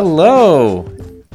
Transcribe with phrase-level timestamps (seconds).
[0.00, 0.84] Hello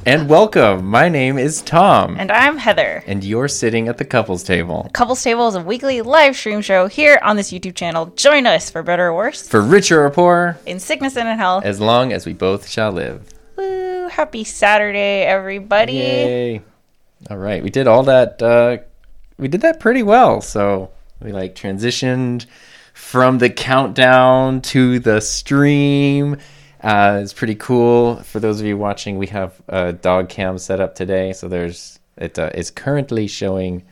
[0.05, 0.85] and welcome.
[0.85, 3.03] My name is Tom, And I'm Heather.
[3.07, 4.87] and you're sitting at the couples table.
[4.94, 8.13] Couples Table is a weekly live stream show here on this YouTube channel.
[8.15, 11.65] Join us for better or worse, For richer or poor, in sickness and in health.
[11.65, 13.33] as long as we both shall live.
[13.58, 14.08] Woo!
[14.09, 15.93] Happy Saturday, everybody.
[15.93, 16.62] Yay!
[17.31, 18.39] All right, we did all that.
[18.43, 18.77] Uh,
[19.39, 20.39] we did that pretty well.
[20.39, 22.45] So we like transitioned
[22.94, 26.38] from the countdown to the stream.
[26.81, 28.17] Uh, it's pretty cool.
[28.23, 31.34] For those of you watching, we have a dog cam set up today.
[31.34, 33.84] So there's it uh, is currently showing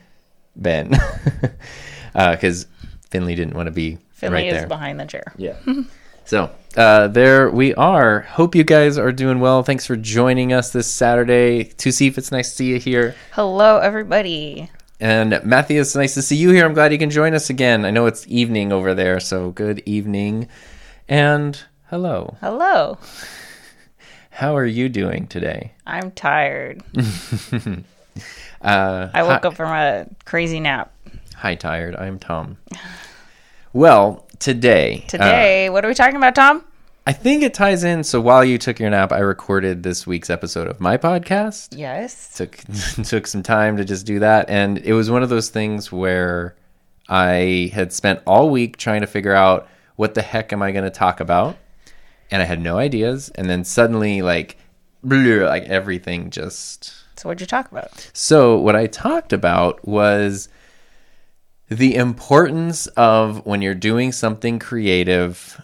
[0.56, 0.90] Ben
[2.14, 2.66] because
[3.10, 4.66] Finley didn't want to be Finley right is there.
[4.66, 5.32] behind the chair.
[5.36, 5.56] Yeah.
[6.24, 8.20] so uh, there we are.
[8.20, 9.62] Hope you guys are doing well.
[9.62, 11.64] Thanks for joining us this Saturday.
[11.64, 13.14] Tusif it's nice to see you here.
[13.32, 14.70] Hello, everybody.
[14.98, 16.66] And Matthew, it's nice to see you here.
[16.66, 17.86] I'm glad you can join us again.
[17.86, 20.48] I know it's evening over there, so good evening.
[21.08, 21.58] And
[21.90, 22.36] hello.
[22.40, 22.98] Hello.
[24.30, 25.72] How are you doing today?
[25.86, 26.82] I'm tired.
[28.60, 30.92] Uh, I woke hi, up from a crazy nap.
[31.36, 31.96] Hi, tired.
[31.96, 32.58] I'm Tom.
[33.72, 35.04] Well, today.
[35.06, 36.62] uh, Today, what are we talking about, Tom?
[37.06, 38.04] I think it ties in.
[38.04, 41.78] So while you took your nap, I recorded this week's episode of my podcast.
[41.78, 42.36] Yes.
[42.36, 42.56] took
[43.04, 46.54] took some time to just do that and it was one of those things where
[47.08, 50.84] i had spent all week trying to figure out what the heck am i going
[50.84, 51.56] to talk about
[52.30, 54.56] and i had no ideas and then suddenly like
[55.04, 58.10] bleh, like everything just So, what'd you talk about?
[58.12, 60.48] so what i talked about was
[61.68, 65.60] the importance of when you're doing something creative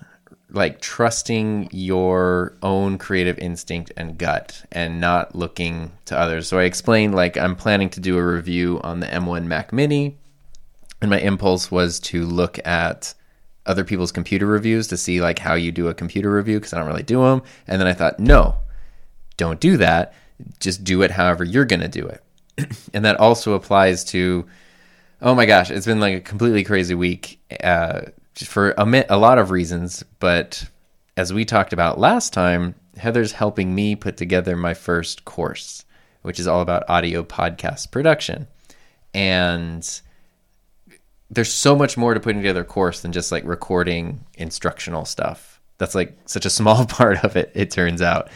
[0.51, 6.47] like trusting your own creative instinct and gut and not looking to others.
[6.49, 10.17] So I explained like I'm planning to do a review on the M1 Mac Mini
[11.03, 13.13] and my impulse was to look at
[13.67, 16.79] other people's computer reviews to see like how you do a computer review because I
[16.79, 17.43] don't really do them.
[17.67, 18.57] And then I thought, no,
[19.37, 20.15] don't do that.
[20.61, 22.23] Just do it however you're going to do it.
[22.95, 24.47] and that also applies to
[25.21, 28.03] oh my gosh, it's been like a completely crazy week uh,
[28.35, 30.05] for a, a lot of reasons.
[30.19, 30.69] But
[31.17, 35.85] as we talked about last time, Heather's helping me put together my first course,
[36.23, 38.47] which is all about audio podcast production.
[39.15, 40.01] And
[41.31, 45.61] there's so much more to putting together a course than just like recording instructional stuff.
[45.79, 48.29] That's like such a small part of it, it turns out.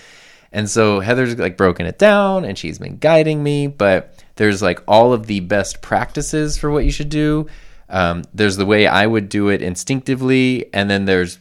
[0.53, 4.83] And so Heather's like broken it down and she's been guiding me, but there's like
[4.89, 7.47] all of the best practices for what you should do.
[7.89, 11.39] Um, there's the way I would do it instinctively, and then there's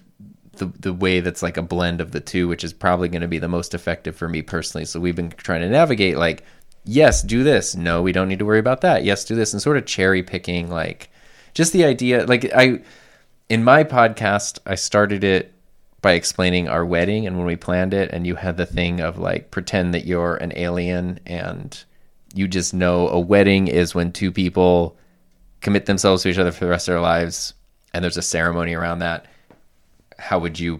[0.53, 3.27] the, the way that's like a blend of the two, which is probably going to
[3.27, 4.85] be the most effective for me personally.
[4.85, 6.43] So we've been trying to navigate like,
[6.85, 7.75] yes, do this.
[7.75, 9.03] No, we don't need to worry about that.
[9.03, 9.53] Yes, do this.
[9.53, 11.09] And sort of cherry picking, like
[11.59, 12.25] just the idea.
[12.25, 12.79] Like I,
[13.49, 15.53] in my podcast, I started it
[16.01, 19.19] by explaining our wedding and when we planned it, and you had the thing of
[19.19, 21.83] like pretend that you're an alien and
[22.33, 24.95] you just know a wedding is when two people
[25.59, 27.53] commit themselves to each other for the rest of their lives
[27.93, 29.25] and there's a ceremony around that.
[30.17, 30.79] How would you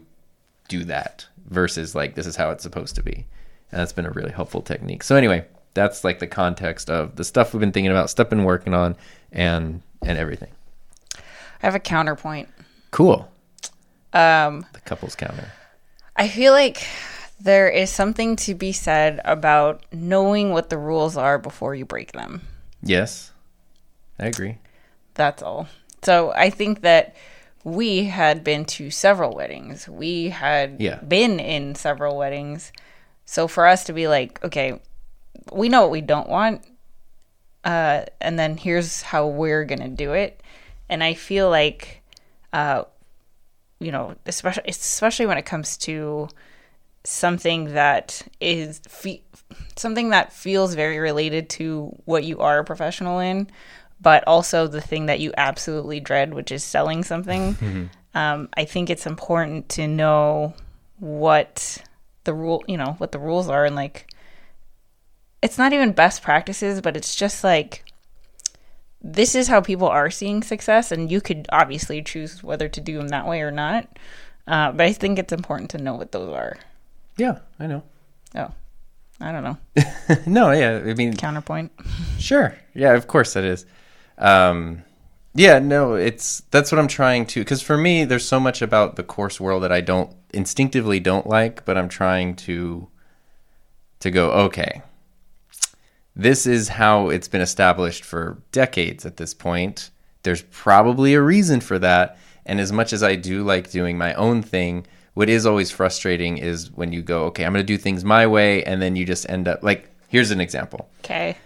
[0.70, 3.26] do that versus like this is how it's supposed to be?
[3.72, 5.04] And that's been a really helpful technique.
[5.04, 8.46] So anyway that's like the context of the stuff we've been thinking about stuff been
[8.46, 8.96] working on
[9.34, 10.50] and and everything
[11.62, 12.50] I have a counterpoint.
[12.92, 13.32] cool
[14.14, 15.52] Um, the couples counter
[16.16, 16.86] I feel like
[17.40, 22.12] there is something to be said about knowing what the rules are before you break
[22.12, 22.42] them.
[22.82, 23.32] yes
[24.20, 24.58] i agree
[25.16, 25.68] That's all.
[26.02, 27.16] So I think that
[27.66, 29.88] we had been to several weddings.
[29.90, 30.96] We had Yeah.
[31.06, 32.72] been in several weddings.
[33.26, 34.80] So for us to be like, okay,
[35.52, 36.64] we know what we don't want,
[37.66, 40.42] uh, and then here's how we're gonna do it.
[40.90, 42.02] And I feel like,
[42.52, 42.84] uh,
[43.80, 46.28] you know, especially especially when it comes to
[47.04, 49.24] something that is fe-
[49.76, 53.50] something that feels very related to what you are a professional in,
[54.02, 57.90] but also the thing that you absolutely dread, which is selling something.
[58.14, 60.54] um, I think it's important to know
[61.00, 61.78] what
[62.26, 64.08] the rule, you know, what the rules are, and like,
[65.42, 67.86] it's not even best practices, but it's just like
[69.02, 72.98] this is how people are seeing success, and you could obviously choose whether to do
[72.98, 73.88] them that way or not.
[74.48, 76.58] Uh, but I think it's important to know what those are.
[77.18, 77.84] yeah i know
[78.36, 78.52] Oh,
[79.22, 79.58] I don't know.
[80.26, 81.72] no yeah i mean Counterpoint.
[82.18, 82.56] Sure.
[82.74, 83.66] Yeah, of course that is.
[84.18, 84.84] Um,
[85.34, 88.96] yeah, no, it's that's what I'm trying to because for me, there's so much about
[88.96, 92.88] the course world that I don't instinctively don't like, but I'm trying to
[94.00, 94.82] to go okay.
[96.20, 99.90] This is how it's been established for decades at this point.
[100.24, 104.14] There's probably a reason for that, and as much as I do like doing my
[104.16, 107.78] own thing, what is always frustrating is when you go, okay, I'm going to do
[107.78, 110.90] things my way, and then you just end up like, here's an example.
[111.06, 111.38] Okay.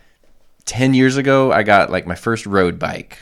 [0.65, 3.19] 10 years ago, I got like my first road bike,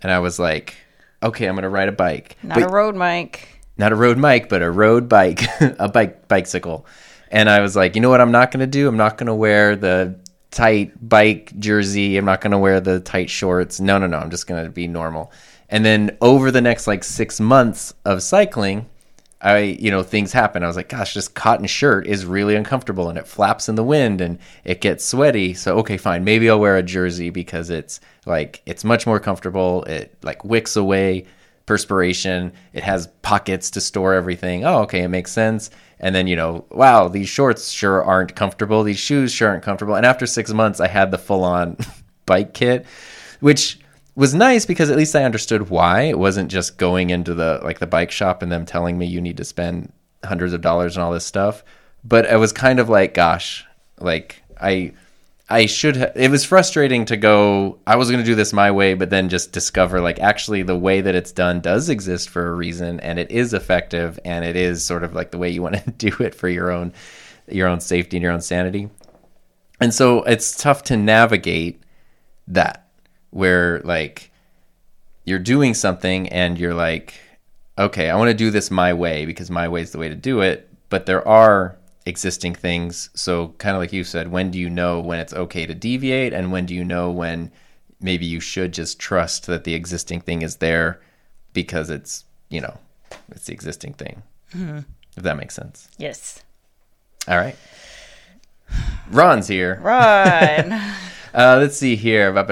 [0.00, 0.76] and I was like,
[1.22, 2.38] okay, I'm going to ride a bike.
[2.42, 3.62] Not a road mic.
[3.76, 6.86] Not a road mic, but a road bike, a bike bicycle.
[7.30, 8.88] And I was like, you know what I'm not going to do?
[8.88, 10.18] I'm not going to wear the
[10.50, 12.16] tight bike jersey.
[12.16, 13.80] I'm not going to wear the tight shorts.
[13.80, 14.18] No, no, no.
[14.18, 15.32] I'm just going to be normal.
[15.68, 18.86] And then over the next like six months of cycling,
[19.40, 20.64] I, you know, things happen.
[20.64, 23.84] I was like, gosh, this cotton shirt is really uncomfortable and it flaps in the
[23.84, 25.54] wind and it gets sweaty.
[25.54, 26.24] So, okay, fine.
[26.24, 29.82] Maybe I'll wear a jersey because it's like, it's much more comfortable.
[29.84, 31.26] It like wicks away
[31.66, 32.52] perspiration.
[32.72, 34.64] It has pockets to store everything.
[34.64, 35.02] Oh, okay.
[35.02, 35.70] It makes sense.
[35.98, 38.82] And then, you know, wow, these shorts sure aren't comfortable.
[38.82, 39.94] These shoes sure aren't comfortable.
[39.94, 41.76] And after six months, I had the full on
[42.26, 42.86] bike kit,
[43.40, 43.78] which
[44.14, 46.02] was nice because at least I understood why.
[46.02, 49.20] It wasn't just going into the like the bike shop and them telling me you
[49.20, 49.92] need to spend
[50.24, 51.64] hundreds of dollars and all this stuff.
[52.04, 53.64] But I was kind of like, gosh,
[53.98, 54.92] like I
[55.48, 58.70] I should have it was frustrating to go I was going to do this my
[58.70, 62.48] way but then just discover like actually the way that it's done does exist for
[62.48, 65.62] a reason and it is effective and it is sort of like the way you
[65.62, 66.92] want to do it for your own
[67.48, 68.88] your own safety and your own sanity.
[69.80, 71.82] And so it's tough to navigate
[72.48, 72.88] that
[73.30, 74.30] where like
[75.24, 77.14] you're doing something and you're like,
[77.78, 80.14] okay, I want to do this my way because my way is the way to
[80.14, 80.68] do it.
[80.88, 81.76] But there are
[82.06, 83.10] existing things.
[83.14, 86.32] So, kind of like you said, when do you know when it's okay to deviate?
[86.32, 87.50] And when do you know when
[88.00, 91.00] maybe you should just trust that the existing thing is there
[91.52, 92.78] because it's, you know,
[93.30, 94.22] it's the existing thing?
[94.54, 94.78] Mm-hmm.
[95.16, 95.88] If that makes sense.
[95.98, 96.42] Yes.
[97.28, 97.56] All right.
[99.10, 99.80] Ron's here.
[99.82, 100.80] Ron.
[101.34, 102.32] Uh, let's see here.
[102.34, 102.44] I'll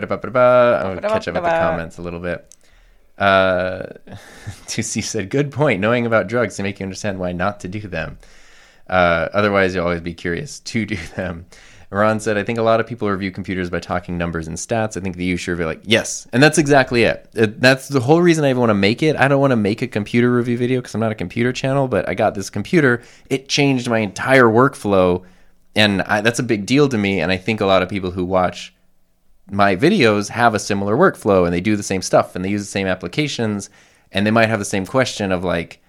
[1.01, 2.55] catch up with the comments a little bit.
[3.17, 3.85] Uh,
[4.67, 5.81] Tusif said, "Good point.
[5.81, 8.19] Knowing about drugs to make you understand why not to do them.
[8.89, 11.47] Uh, otherwise, you'll always be curious to do them."
[11.91, 14.97] Ron said, "I think a lot of people review computers by talking numbers and stats.
[14.97, 17.29] I think the user be like, yes, and that's exactly it.
[17.35, 17.61] it.
[17.61, 19.17] That's the whole reason I even want to make it.
[19.17, 21.87] I don't want to make a computer review video because I'm not a computer channel,
[21.87, 23.03] but I got this computer.
[23.31, 25.25] It changed my entire workflow."
[25.77, 27.21] And I, that's a big deal to me.
[27.21, 28.75] And I think a lot of people who watch
[29.51, 32.63] my videos have a similar workflow and they do the same stuff and they use
[32.63, 33.71] the same applications
[34.13, 35.83] and they might have the same question of like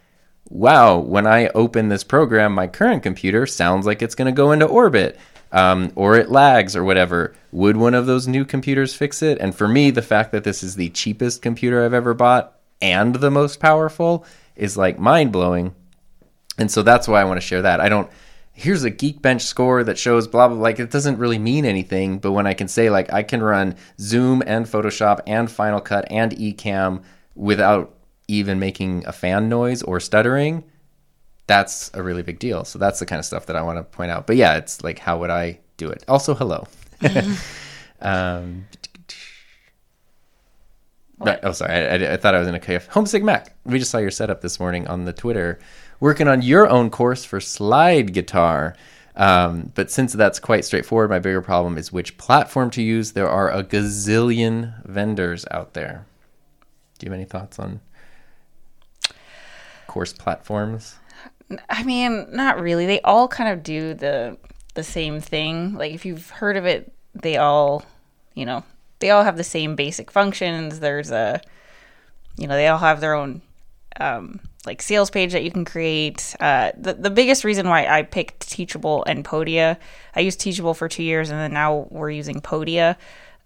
[0.49, 4.51] wow when i open this program my current computer sounds like it's going to go
[4.51, 5.17] into orbit
[5.55, 7.33] um, or it lags or whatever.
[7.53, 9.37] Would one of those new computers fix it?
[9.39, 13.15] And for me the fact that this is the cheapest computer i've ever bought and
[13.15, 14.25] the most powerful
[14.55, 15.73] is like mind-blowing.
[16.57, 17.79] And so that's why i want to share that.
[17.79, 18.09] I don't
[18.51, 20.57] here's a Geekbench score that shows blah blah.
[20.57, 23.75] Like it doesn't really mean anything, but when I can say like I can run
[23.99, 27.03] Zoom and Photoshop and Final Cut and Ecamm
[27.33, 27.93] without
[28.27, 30.63] even making a fan noise or stuttering,
[31.47, 32.65] that's a really big deal.
[32.65, 34.27] So that's the kind of stuff that I want to point out.
[34.27, 36.03] But yeah, it's like how would I do it?
[36.07, 36.67] Also, hello.
[38.01, 38.65] um,
[41.19, 41.39] right.
[41.43, 41.73] Oh, sorry.
[41.73, 42.87] I, I, I, thought I was in a KF.
[42.87, 43.55] Homesick Mac.
[43.65, 45.59] We just saw your setup this morning on the Twitter
[45.99, 48.75] working on your own course for slide guitar.
[49.15, 53.13] Um, but since that's quite straightforward, my bigger problem is which platform to use.
[53.13, 56.05] There are a gazillion vendors out there.
[56.97, 57.79] Do you have any thoughts on
[59.95, 60.97] course platforms?
[61.69, 62.85] I mean, not really.
[62.85, 64.37] They all kind of do the
[64.73, 65.75] the same thing.
[65.75, 67.85] Like if you've heard of it, they all,
[68.33, 68.65] you know,
[68.99, 70.81] they all have the same basic functions.
[70.81, 71.39] There's a,
[72.35, 73.41] you know, they all have their own
[73.97, 76.35] um, like sales page that you can create.
[76.41, 79.77] Uh, the the biggest reason why I picked Teachable and Podia,
[80.13, 82.97] I used Teachable for two years, and then now we're using Podia.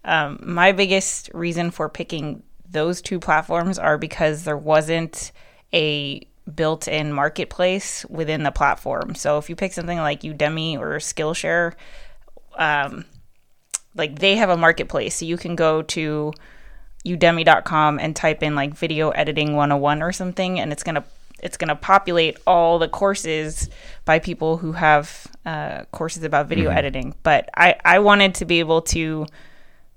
[0.04, 5.30] Um, my biggest reason for picking those two platforms are because there wasn't
[5.72, 9.14] a built-in marketplace within the platform.
[9.14, 11.74] So if you pick something like Udemy or Skillshare,
[12.56, 13.04] um,
[13.94, 16.32] like they have a marketplace, so you can go to
[17.04, 21.04] udemy.com and type in like video editing 101 or something and it's going to
[21.42, 23.70] it's going to populate all the courses
[24.04, 26.78] by people who have uh, courses about video mm-hmm.
[26.78, 29.26] editing but I, I wanted to be able to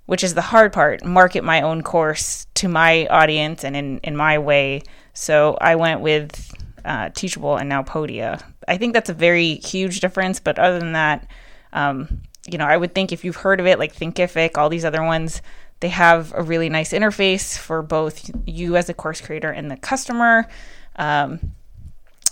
[0.06, 4.16] which is the hard part market my own course to my audience and in, in
[4.16, 4.82] my way
[5.14, 6.52] so i went with
[6.86, 10.94] uh, teachable and now podia i think that's a very huge difference but other than
[10.94, 11.26] that
[11.72, 14.86] um, you know i would think if you've heard of it like thinkific all these
[14.86, 15.42] other ones
[15.84, 19.76] they have a really nice interface for both you as a course creator and the
[19.76, 20.48] customer.
[20.96, 21.52] Um,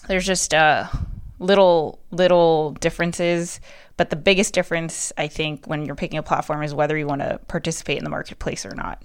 [0.07, 0.87] there's just uh,
[1.37, 3.59] little little differences,
[3.97, 7.23] but the biggest difference I think when you're picking a platform is whether you want
[7.23, 9.03] to participate in the marketplace or not.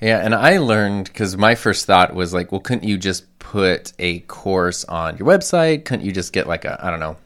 [0.00, 3.92] Yeah, and I learned because my first thought was like, well, couldn't you just put
[3.98, 5.84] a course on your website?
[5.84, 7.16] Couldn't you just get like a, I don't know,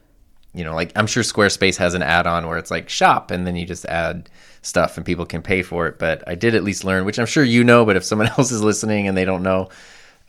[0.55, 3.47] you know, like I'm sure Squarespace has an add on where it's like shop and
[3.47, 4.29] then you just add
[4.63, 5.99] stuff and people can pay for it.
[5.99, 8.53] But I did at least learn, which I'm sure you know, but if someone else
[8.53, 9.69] is listening and they don't know,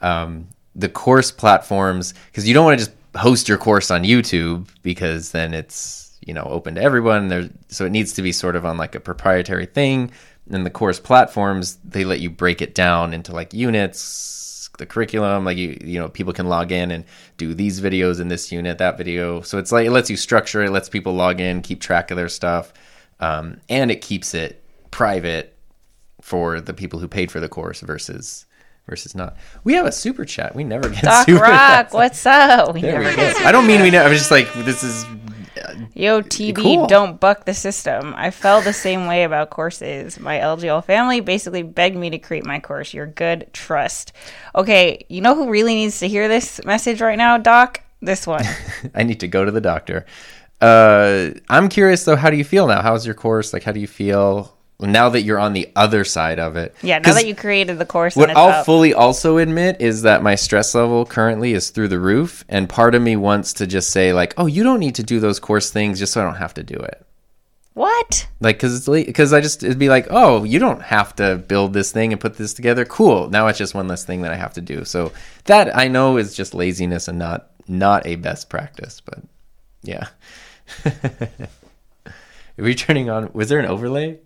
[0.01, 4.67] um, the course platforms, because you don't want to just host your course on YouTube
[4.81, 7.27] because then it's, you know, open to everyone.
[7.27, 10.11] There, so it needs to be sort of on like a proprietary thing.
[10.49, 15.45] And the course platforms, they let you break it down into like units, the curriculum,
[15.45, 17.05] like you, you know, people can log in and
[17.37, 19.41] do these videos in this unit, that video.
[19.41, 22.17] So it's like, it lets you structure it, lets people log in, keep track of
[22.17, 22.73] their stuff.
[23.19, 25.55] Um, and it keeps it private
[26.21, 28.45] for the people who paid for the course versus
[28.87, 29.37] versus not.
[29.63, 30.55] We have a super chat.
[30.55, 31.93] We never get Doc super Rock, chats.
[31.93, 32.73] what's up?
[32.73, 33.33] We There we never go.
[33.33, 34.01] get I don't mean we know.
[34.03, 35.05] I was just like, this is
[35.93, 36.87] Yo, TB, Cool.
[36.87, 38.13] don't buck the system.
[38.17, 40.19] I felt the same way about courses.
[40.19, 42.93] My LGL family basically begged me to create my course.
[42.93, 44.13] You're good, trust.
[44.55, 47.81] Okay, you know who really needs to hear this message right now, Doc?
[48.01, 48.45] This one.
[48.95, 50.05] I need to go to the doctor.
[50.61, 52.15] Uh, I'm curious though.
[52.15, 52.81] How do you feel now?
[52.81, 53.51] How's your course?
[53.53, 54.55] Like, how do you feel
[54.89, 56.75] now that you're on the other side of it?
[56.81, 58.65] Yeah, now that you created the course, and what I'll up.
[58.65, 62.95] fully also admit is that my stress level currently is through the roof, and part
[62.95, 65.71] of me wants to just say like, "Oh, you don't need to do those course
[65.71, 67.05] things just so I don't have to do it."
[67.73, 68.27] what?
[68.39, 71.73] Like, cause it's because I just it'd be like, "Oh, you don't have to build
[71.73, 73.29] this thing and put this together." Cool.
[73.29, 74.83] Now it's just one less thing that I have to do.
[74.83, 75.11] So
[75.45, 79.19] that I know is just laziness and not not a best practice, but
[79.83, 80.07] yeah.
[80.85, 83.31] Are we turning on?
[83.33, 84.19] Was there an overlay?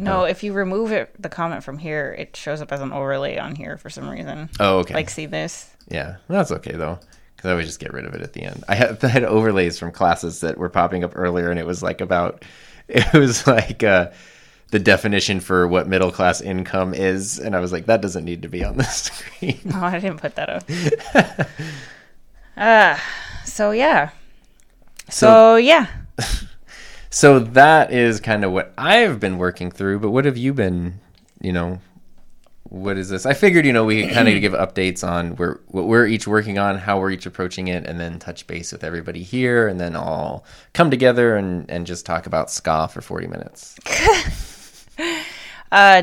[0.00, 3.38] No, if you remove it, the comment from here, it shows up as an overlay
[3.38, 4.48] on here for some reason.
[4.58, 4.94] Oh, okay.
[4.94, 5.70] Like, see this?
[5.88, 6.98] Yeah, that's okay though,
[7.36, 8.64] because I always just get rid of it at the end.
[8.68, 11.82] I had, I had overlays from classes that were popping up earlier, and it was
[11.82, 12.44] like about,
[12.88, 14.10] it was like uh,
[14.70, 18.42] the definition for what middle class income is, and I was like, that doesn't need
[18.42, 19.60] to be on the screen.
[19.74, 21.48] Oh, I didn't put that up.
[22.56, 23.02] Ah,
[23.44, 24.10] so yeah.
[25.08, 25.86] So, yeah.
[27.10, 29.98] So that is kind of what I've been working through.
[30.00, 31.00] But what have you been,
[31.40, 31.80] you know?
[32.64, 33.26] What is this?
[33.26, 36.28] I figured, you know, we could kind of give updates on where what we're each
[36.28, 39.80] working on, how we're each approaching it, and then touch base with everybody here, and
[39.80, 43.76] then all come together and and just talk about ska for forty minutes.
[45.72, 46.02] Uh,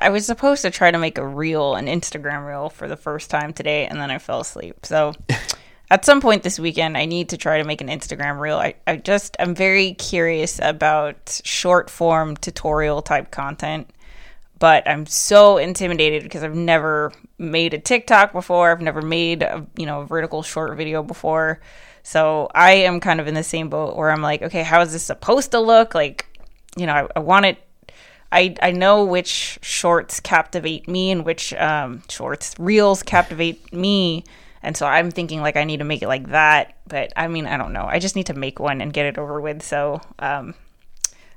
[0.00, 3.30] I was supposed to try to make a reel, an Instagram reel, for the first
[3.30, 4.84] time today, and then I fell asleep.
[4.84, 5.14] So,
[5.90, 8.58] at some point this weekend, I need to try to make an Instagram reel.
[8.58, 13.90] I, I just, I'm very curious about short form tutorial type content,
[14.58, 18.70] but I'm so intimidated because I've never made a TikTok before.
[18.70, 21.60] I've never made a, you know, a vertical short video before.
[22.02, 24.92] So I am kind of in the same boat where I'm like, okay, how is
[24.92, 25.94] this supposed to look?
[25.94, 26.26] Like,
[26.76, 27.58] you know, I, I want it
[28.30, 34.24] I I know which shorts captivate me and which um, shorts reels captivate me,
[34.62, 36.76] and so I'm thinking like I need to make it like that.
[36.86, 37.84] But I mean, I don't know.
[37.84, 39.62] I just need to make one and get it over with.
[39.62, 40.54] So um,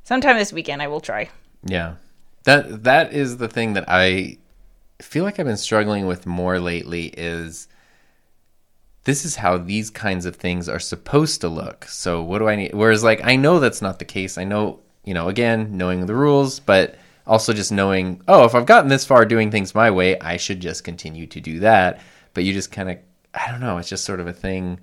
[0.04, 1.30] sometime this weekend I will try.
[1.64, 1.96] Yeah.
[2.44, 4.38] That that is the thing that I
[5.02, 7.68] feel like I've been struggling with more lately is
[9.04, 11.86] this is how these kinds of things are supposed to look.
[11.86, 12.74] So what do I need?
[12.74, 14.38] Whereas like I know that's not the case.
[14.38, 16.96] I know, you know, again, knowing the rules, but
[17.28, 20.60] also just knowing, oh, if I've gotten this far doing things my way, I should
[20.60, 22.02] just continue to do that.
[22.34, 22.98] But you just kind of
[23.34, 24.80] I don't know, it's just sort of a thing.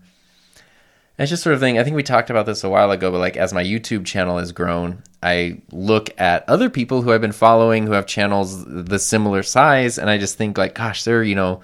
[1.19, 1.78] It's just sort of thing.
[1.78, 4.38] I think we talked about this a while ago, but like as my YouTube channel
[4.38, 9.00] has grown, I look at other people who I've been following who have channels the
[9.00, 11.61] similar size, and I just think like, gosh, they're you know,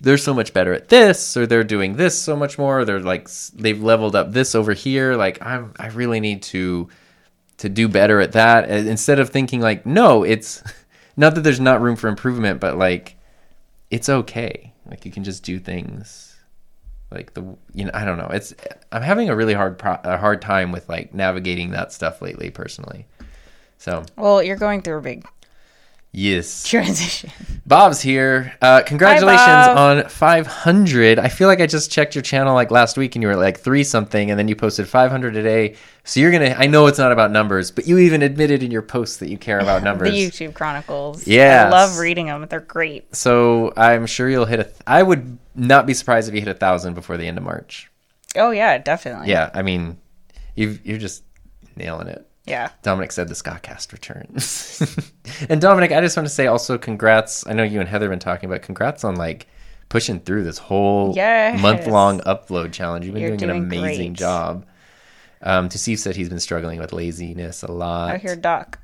[0.00, 2.84] they're so much better at this, or they're doing this so much more.
[2.84, 5.16] They're like they've leveled up this over here.
[5.16, 6.88] Like I'm, I really need to
[7.58, 8.70] to do better at that.
[8.70, 10.62] Instead of thinking like, no, it's
[11.16, 13.16] not that there's not room for improvement, but like
[13.90, 14.73] it's okay.
[14.88, 16.36] Like you can just do things
[17.10, 18.28] like the you know I don't know.
[18.32, 18.54] It's
[18.92, 22.50] I'm having a really hard pro- a hard time with like navigating that stuff lately
[22.50, 23.06] personally.
[23.78, 25.26] So Well, you're going through a big
[26.14, 27.30] yes, transition.
[27.66, 28.54] Bob's here.
[28.62, 29.76] Uh, congratulations Bob.
[30.04, 31.18] on 500.
[31.18, 33.58] I feel like I just checked your channel like last week and you were like
[33.60, 35.74] three something, and then you posted 500 a day.
[36.04, 36.54] So you're gonna.
[36.58, 39.38] I know it's not about numbers, but you even admitted in your posts that you
[39.38, 40.10] care about numbers.
[40.10, 40.16] the.
[40.30, 41.26] YouTube Chronicles.
[41.26, 41.64] Yeah.
[41.66, 42.46] I love reading them.
[42.48, 43.14] They're great.
[43.16, 44.64] so I'm sure you'll hit a.
[44.64, 47.44] Th- I would not be surprised if you hit a thousand before the end of
[47.44, 47.90] March.
[48.36, 49.28] Oh yeah, definitely.
[49.30, 49.96] Yeah, I mean,
[50.54, 51.22] you you're just
[51.76, 52.26] nailing it.
[52.46, 52.70] Yeah.
[52.82, 55.12] Dominic said the Scottcast returns.
[55.48, 57.46] and Dominic, I just want to say also congrats.
[57.46, 59.46] I know you and Heather have been talking about congrats on like
[59.88, 61.60] pushing through this whole Yes.
[61.60, 63.04] month long upload challenge.
[63.06, 64.18] You've been You're doing, an amazing great.
[64.18, 64.66] job.
[65.42, 68.14] Um, to Steve said he's been struggling with laziness a lot.
[68.14, 68.78] Out here, Doc.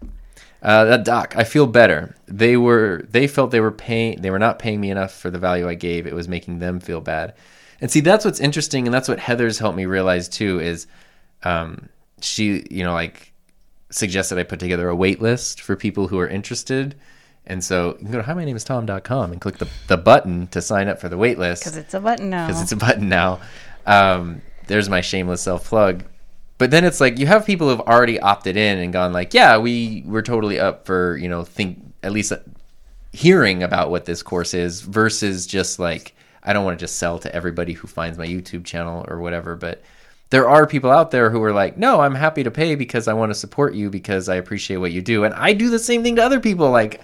[0.63, 2.15] Uh, that doc, I feel better.
[2.27, 5.39] They were they felt they were paying they were not paying me enough for the
[5.39, 6.07] value I gave.
[6.07, 7.33] It was making them feel bad.
[7.81, 10.61] And see, that's what's interesting, and that's what Heather's helped me realize too.
[10.61, 10.87] Is
[11.45, 11.89] um,
[12.21, 13.30] she, you know, like
[13.91, 16.95] suggested I put together a wait list for people who are interested.
[17.47, 18.33] And so you can go to hi,
[19.33, 21.65] and click the, the button to sign up for the wait list.
[21.65, 22.47] Because it's a button now.
[22.47, 23.41] Because it's a button now.
[23.87, 26.05] Um, there's my shameless self plug.
[26.59, 29.57] But then it's like you have people who've already opted in and gone like, yeah,
[29.57, 32.33] we we're totally up for you know think at least
[33.13, 37.19] hearing about what this course is versus just like I don't want to just sell
[37.21, 39.83] to everybody who finds my YouTube channel or whatever, but
[40.31, 43.13] there are people out there who are like, no, I'm happy to pay because I
[43.13, 45.25] want to support you because I appreciate what you do.
[45.25, 46.71] And I do the same thing to other people.
[46.71, 47.01] Like,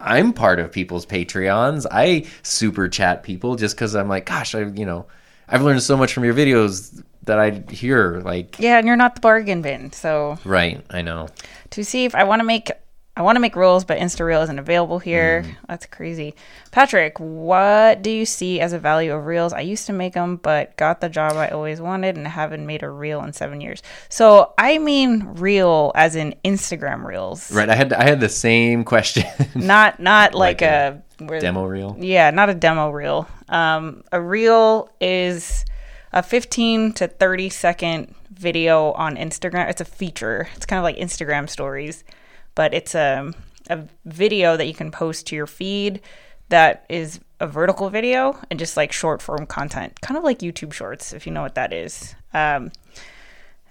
[0.00, 1.86] I'm part of people's Patreons.
[1.90, 5.06] I super chat people just because I'm like, gosh, I, you know,
[5.48, 8.20] I've learned so much from your videos that I hear.
[8.20, 9.92] Like, yeah, and you're not the bargain bin.
[9.92, 11.28] So, right, I know.
[11.70, 12.70] To see if I want to make
[13.16, 15.44] I want to make rules, but InstaReel isn't available here.
[15.44, 15.56] Mm.
[15.68, 16.34] That's crazy.
[16.72, 19.52] Patrick, what do you see as a value of reels?
[19.52, 22.82] I used to make them, but got the job I always wanted and haven't made
[22.82, 23.84] a reel in seven years.
[24.08, 27.52] So I mean reel as in Instagram reels.
[27.52, 27.70] Right.
[27.70, 29.24] I had I had the same question.
[29.54, 31.96] not not like, like a, a demo reel.
[32.00, 33.28] Yeah, not a demo reel.
[33.48, 35.64] Um, a reel is
[36.12, 39.70] a 15 to 30 second video on Instagram.
[39.70, 40.48] It's a feature.
[40.56, 42.02] It's kind of like Instagram stories
[42.54, 43.32] but it's a,
[43.68, 46.00] a video that you can post to your feed
[46.48, 50.72] that is a vertical video and just like short form content, kind of like YouTube
[50.72, 52.14] Shorts, if you know what that is.
[52.32, 52.70] Um,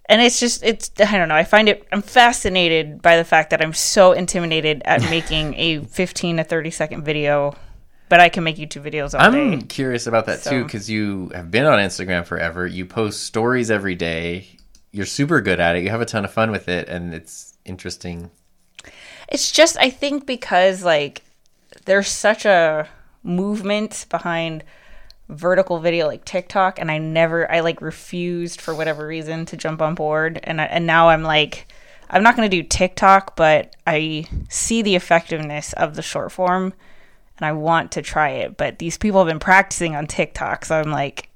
[0.07, 1.35] and it's just it's I don't know.
[1.35, 5.79] I find it I'm fascinated by the fact that I'm so intimidated at making a
[5.79, 7.55] 15 to 30 second video,
[8.09, 9.65] but I can make YouTube videos all I'm day.
[9.65, 10.51] curious about that so.
[10.51, 12.67] too because you have been on Instagram forever.
[12.67, 14.47] You post stories every day.
[14.91, 15.83] You're super good at it.
[15.83, 18.29] You have a ton of fun with it, and it's interesting
[19.33, 21.23] it's just I think because like
[21.85, 22.87] there's such a
[23.23, 24.63] movement behind
[25.27, 29.81] vertical video like TikTok and I never I like refused for whatever reason to jump
[29.81, 31.67] on board and I, and now I'm like
[32.09, 36.73] I'm not going to do TikTok but I see the effectiveness of the short form
[37.37, 40.79] and I want to try it but these people have been practicing on TikTok so
[40.79, 41.29] I'm like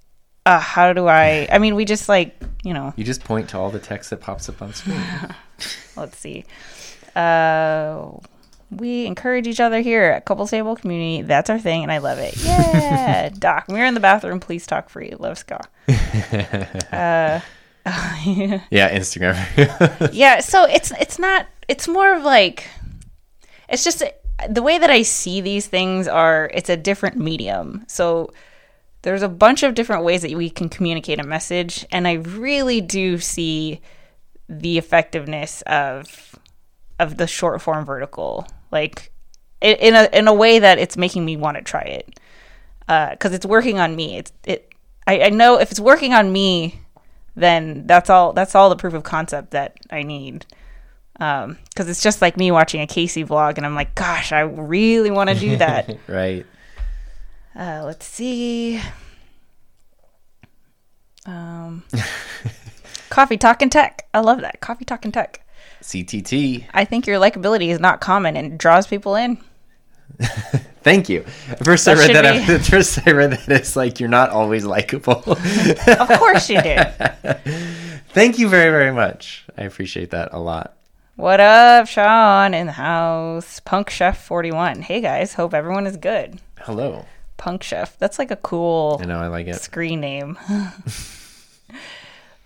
[0.46, 2.94] uh, how do I I mean we just like you know.
[2.98, 5.02] You just point to all the text that pops up on screen.
[5.96, 6.46] Let's see
[7.18, 8.12] uh,
[8.70, 11.22] we encourage each other here at Couples Table Community.
[11.22, 12.36] That's our thing, and I love it.
[12.44, 14.40] Yeah, Doc, we're in the bathroom.
[14.40, 15.14] Please talk free.
[15.18, 15.56] Love Ska.
[15.88, 17.40] uh,
[18.70, 20.10] yeah, Instagram.
[20.14, 21.48] yeah, so it's it's not.
[21.68, 22.70] It's more of like,
[23.70, 24.04] it's just
[24.48, 26.52] the way that I see these things are.
[26.54, 27.86] It's a different medium.
[27.88, 28.32] So
[29.02, 32.82] there's a bunch of different ways that we can communicate a message, and I really
[32.82, 33.82] do see
[34.50, 36.38] the effectiveness of
[37.00, 39.12] of the short form vertical, like
[39.62, 42.20] in a in a way that it's making me want to try it
[42.88, 44.18] because uh, it's working on me.
[44.18, 44.74] It's it.
[45.06, 46.82] I, I know if it's working on me,
[47.36, 48.34] then that's all.
[48.34, 50.46] That's all the proof of concept that I need.
[51.14, 54.42] Because um, it's just like me watching a Casey vlog, and I'm like, gosh, I
[54.42, 55.98] really want to do that.
[56.08, 56.46] right.
[57.56, 58.80] Uh, let's see.
[61.26, 61.84] Um,
[63.10, 64.08] coffee talking tech.
[64.14, 64.62] I love that.
[64.62, 65.46] Coffee talking tech.
[65.88, 66.66] CTT.
[66.74, 69.38] I think your likability is not common and draws people in.
[70.84, 71.24] Thank you.
[71.64, 72.26] First that I read that.
[72.26, 75.24] I, first I read that it's like you're not always likable.
[75.26, 76.78] of course you did.
[78.10, 79.46] Thank you very very much.
[79.58, 80.76] I appreciate that a lot.
[81.16, 83.62] What up, Sean in the house?
[83.62, 84.82] Punk Chef 41.
[84.82, 86.42] Hey guys, hope everyone is good.
[86.60, 87.06] Hello.
[87.38, 87.98] Punk Chef.
[87.98, 89.56] That's like a cool I know, I like it.
[89.56, 90.38] Screen name.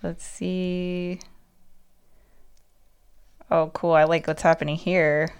[0.03, 1.19] Let's see.
[3.51, 3.91] Oh, cool.
[3.91, 5.33] I like what's happening here.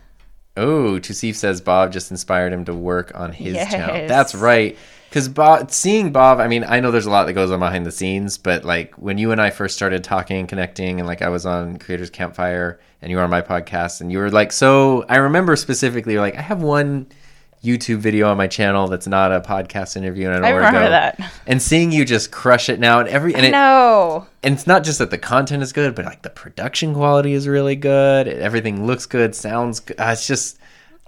[0.58, 3.72] Oh, Tusif says Bob just inspired him to work on his yes.
[3.72, 4.08] channel.
[4.08, 4.78] That's right.
[5.10, 7.86] Because Bob, seeing Bob, I mean, I know there's a lot that goes on behind
[7.86, 11.22] the scenes, but like when you and I first started talking and connecting, and like
[11.22, 14.52] I was on Creators Campfire and you were on my podcast, and you were like,
[14.52, 17.08] so I remember specifically, you're like, I have one
[17.64, 20.90] YouTube video on my channel that's not a podcast interview, and I don't I remember
[20.90, 21.32] that.
[21.46, 24.84] And seeing you just crush it now, and every and it, no, and it's not
[24.84, 28.28] just that the content is good, but like the production quality is really good.
[28.28, 30.00] Everything looks good, sounds good.
[30.00, 30.58] Uh, it's just,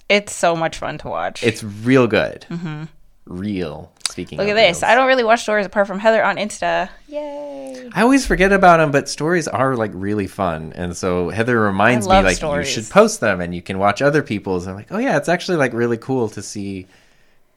[0.10, 1.44] it's so much fun to watch.
[1.44, 2.84] It's real good, mm-hmm.
[3.26, 3.92] Real.
[4.10, 4.84] Speaking, look at this.
[4.84, 6.90] I don't really watch stories apart from Heather on Insta.
[7.08, 7.90] Yay!
[7.94, 12.08] I always forget about them, but stories are like really fun, and so Heather reminds
[12.08, 12.68] me like stories.
[12.68, 14.68] you should post them, and you can watch other people's.
[14.68, 16.88] I'm like, oh yeah, it's actually like really cool to see.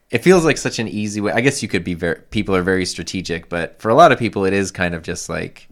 [0.09, 1.33] It feels like such an easy way.
[1.33, 2.21] I guess you could be very.
[2.31, 5.29] People are very strategic, but for a lot of people, it is kind of just
[5.29, 5.67] like,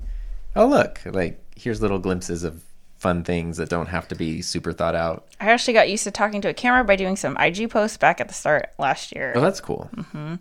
[0.55, 2.64] oh look, like here's little glimpses of
[3.05, 5.27] fun things that don't have to be super thought out.
[5.39, 8.19] I actually got used to talking to a camera by doing some IG posts back
[8.19, 9.31] at the start last year.
[9.35, 9.91] Oh, that's cool.
[9.95, 10.35] Mm-hmm.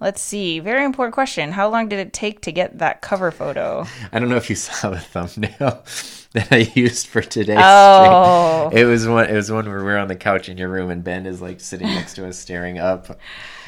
[0.00, 0.58] Let's see.
[0.58, 1.52] Very important question.
[1.52, 3.84] How long did it take to get that cover photo?
[4.12, 5.84] I don't know if you saw the thumbnail
[6.32, 8.68] that I used for today's Oh.
[8.70, 8.82] stream.
[8.82, 9.26] It was one.
[9.28, 11.60] It was one where we're on the couch in your room, and Ben is like
[11.60, 13.20] sitting next to us, staring up.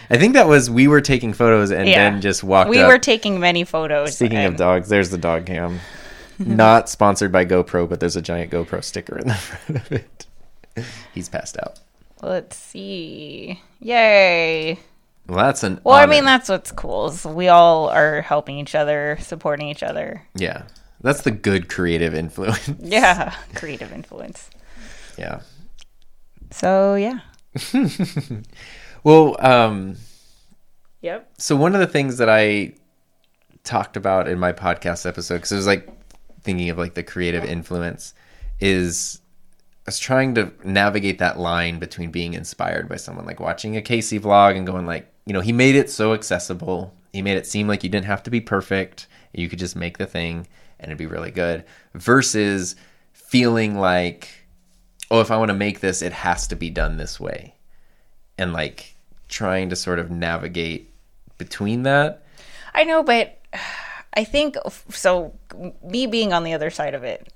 [0.09, 2.11] I think that was we were taking photos, and Yeah.
[2.11, 2.71] Ben just walked.
[2.71, 2.89] We up.
[2.89, 4.17] were taking many photos.
[4.17, 5.79] Speaking of dogs, there's the dog cam.
[6.38, 10.27] Not sponsored by GoPro, but there's a giant GoPro sticker in the front of it.
[11.14, 11.79] He's passed out.
[12.23, 13.61] Let's see.
[13.81, 14.79] Yay.
[15.27, 15.81] Well, that's an.
[15.85, 17.07] Well, I mean, that's what's cool.
[17.07, 20.23] Is we all are helping each other, supporting each other.
[20.35, 20.64] yeah,
[21.01, 22.70] that's the good creative influence.
[22.81, 23.35] Yeah.
[23.55, 24.51] Creative influence.
[25.18, 25.40] yeah.
[26.51, 27.20] So, yeah.
[29.03, 29.97] Well, um,
[31.03, 31.31] Yep.
[31.38, 32.75] so one of the things that I
[33.64, 35.87] talked about in my podcast episode, because it was like
[36.44, 38.14] thinking of like the creative influence,
[38.61, 39.20] is
[39.87, 43.83] I was trying to navigate that line between being inspired by someone, like watching a
[43.83, 46.94] Casey vlog and going like, you know, he made it so accessible.
[47.12, 49.07] He made it seem like you didn't have to be perfect.
[49.33, 50.46] You could just make the thing
[50.78, 51.64] and it'd be really good.
[51.94, 52.76] Versus
[53.12, 54.28] feeling like,
[55.11, 57.54] oh, if I want to make this, it has to be done this way.
[58.38, 58.94] And like
[59.28, 60.90] trying to sort of navigate
[61.38, 62.24] between that.
[62.74, 63.38] I know, but
[64.16, 64.57] I think
[64.90, 65.33] so.
[65.83, 67.29] Me being on the other side of it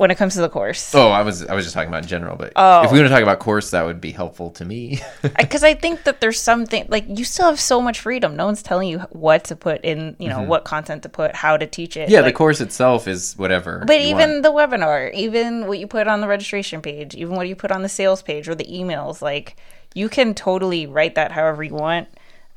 [0.00, 2.08] when it comes to the course, Oh, I was I was just talking about in
[2.08, 2.84] general, but Oh.
[2.84, 5.00] if we want to talk about course, that would be helpful to me.
[5.38, 8.34] because I think that there's something like you still have so much freedom.
[8.34, 11.58] No one's telling you what to put in, you know, what content to put, how
[11.58, 12.04] to teach it.
[12.04, 12.12] Mm-hmm.
[12.12, 13.84] yeah, the course itself is whatever.
[13.86, 14.42] But even want.
[14.42, 17.82] the webinar, even what you put on the registration page, even what you put on
[17.82, 19.56] the sales page or the emails, like
[19.94, 22.08] you can totally write that however you want.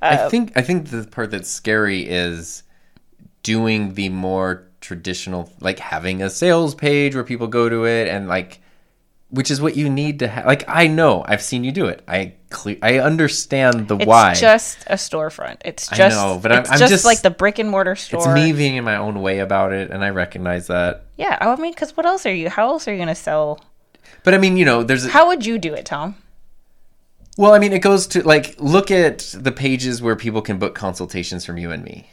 [0.03, 2.63] I uh, think I think the part that's scary is
[3.41, 8.27] doing the more traditional, like having a sales page where people go to it and
[8.27, 8.59] like,
[9.29, 10.45] which is what you need to have.
[10.45, 12.03] Like I know I've seen you do it.
[12.07, 14.31] I cle- I understand the It's why.
[14.31, 15.57] It's just a storefront.
[15.65, 18.19] It's I just, know, but I'm- I'm just, just- like the brick and mortar store.
[18.19, 21.05] it's me being in my own way about it, and I recognize that.
[21.17, 22.49] Yeah, I mean, because what else are you?
[22.49, 23.59] How else are you going to sell?
[24.23, 26.15] But I mean, you know, there's A, How would you do it, Tom?
[27.37, 30.75] Well, I mean, it goes to like look at the pages where people can book
[30.75, 32.09] consultations from you and me.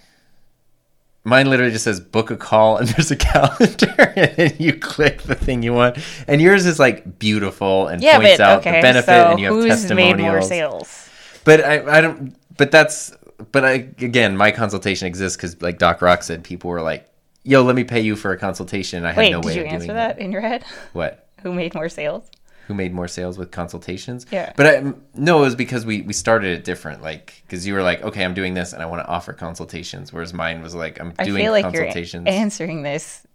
[1.23, 5.23] Mine literally just says book a call and there's a calendar and then you click
[5.23, 5.99] the thing you want.
[6.27, 8.79] And yours is like beautiful and Yeah, points but out okay.
[8.79, 10.17] the benefit so and you have who's testimonials.
[10.17, 11.11] made more sales?
[11.45, 12.37] But I, I don't.
[12.57, 13.15] But that's.
[13.53, 17.09] But I again, my consultation exists because like Doc Rock said, people were like,
[17.43, 19.61] "Yo, let me pay you for a consultation." and I had Wait, no way did
[19.61, 20.65] you of answer doing that in your head?
[20.93, 21.27] What?
[21.43, 22.31] Who made more sales?
[22.71, 24.27] Who made more sales with consultations.
[24.31, 24.53] Yeah.
[24.57, 27.03] But I no, it was because we we started it different.
[27.03, 30.13] Like because you were like, okay, I'm doing this and I want to offer consultations,
[30.13, 32.29] whereas mine was like, I'm I doing feel like you're consultations.
[32.29, 33.27] answering this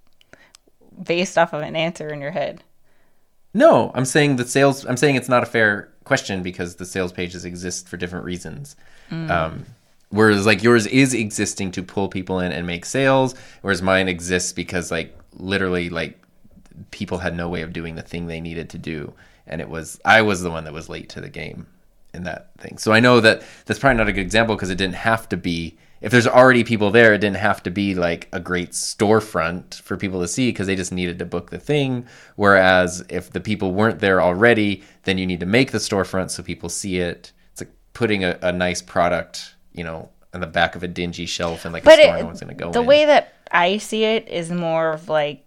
[1.04, 2.64] based off of an answer in your head.
[3.54, 4.86] no, I'm saying the sales.
[4.86, 8.78] I'm saying it's not a fair question because the sales pages exist for different reasons.
[9.12, 9.30] Mm.
[9.30, 9.66] Um,
[10.10, 14.54] whereas like yours is existing to pull people in and make sales, whereas mine exists
[14.54, 16.22] because like literally like
[16.92, 19.14] people had no way of doing the thing they needed to do.
[19.48, 21.68] And it was i was the one that was late to the game
[22.14, 22.78] in that thing.
[22.78, 25.38] So i know that that's probably not a good example because it didn't have to
[25.38, 29.82] be if there's already people there it didn't have to be like a great storefront
[29.82, 32.06] for people to see because they just needed to book the thing.
[32.36, 36.44] Whereas if the people weren't there already then you need to make the storefront so
[36.44, 37.32] people see it.
[37.52, 41.26] It's like putting a, a nice product you know on the back of a dingy
[41.26, 42.86] shelf and like a store it, no one's gonna go the in.
[42.86, 45.45] way that I see it is more of like,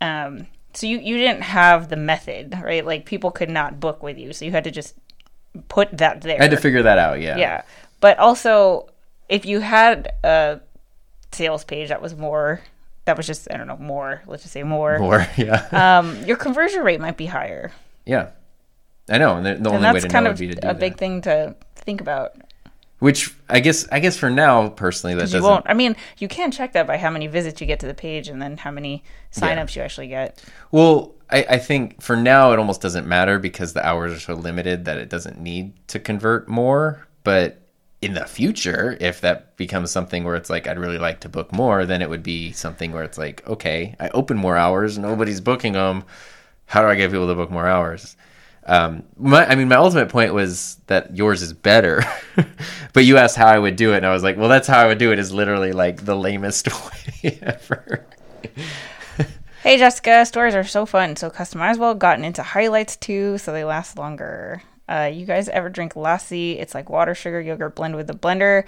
[0.00, 2.84] um, so you you didn't have the method, right?
[2.84, 4.94] Like people could not book with you, so you had to just
[5.68, 6.38] put that there.
[6.38, 7.62] i had to figure that out yeah yeah,
[8.00, 8.88] but also
[9.28, 10.60] if you had a
[11.32, 12.60] sales page that was more,
[13.04, 14.22] that was just I don't know more.
[14.26, 14.98] Let's just say more.
[14.98, 17.72] or yeah Um, your conversion rate might be higher,
[18.04, 18.30] Yeah,
[19.08, 20.60] I know, and the, the and only way to kind know of would be to
[20.60, 22.34] do a big thing to think about.
[23.00, 25.42] Which I guess, I guess for now, personally, that You doesn't.
[25.42, 25.66] won't.
[25.68, 28.28] I mean, you can check that by how many visits you get to the page,
[28.28, 30.42] and then how many signups you actually get.
[30.70, 34.34] Well, I, I think for now it almost doesn't matter because the hours are so
[34.34, 37.06] limited that it doesn't need to convert more.
[37.24, 37.62] But
[38.02, 41.52] in the future, if that becomes something where it's like I'd really like to book
[41.52, 45.40] more, then it would be something where it's like, okay, I open more hours, nobody's
[45.40, 46.04] booking them.
[46.66, 48.16] How do I get people to book more hours?
[48.66, 52.02] Um, my, I mean, my ultimate point was that yours is better,
[52.92, 54.78] but you asked how I would do it, and I was like, well, that's how
[54.78, 55.18] I would do it.
[55.18, 56.68] Is literally like the lamest
[57.24, 58.06] way ever.
[59.62, 61.98] Hey Jessica, stories are so fun, so customizable.
[61.98, 64.62] Gotten into highlights too, so they last longer.
[64.88, 66.58] Uh, you guys ever drink lassi?
[66.58, 68.64] It's like water, sugar, yogurt blend with a blender.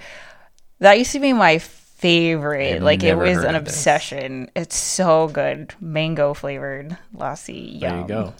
[0.77, 2.75] That used to be my favorite.
[2.75, 3.73] I've like it was an of this.
[3.73, 4.51] obsession.
[4.55, 5.73] It's so good.
[5.81, 7.79] Mango flavored lassi.
[7.79, 8.33] There you go.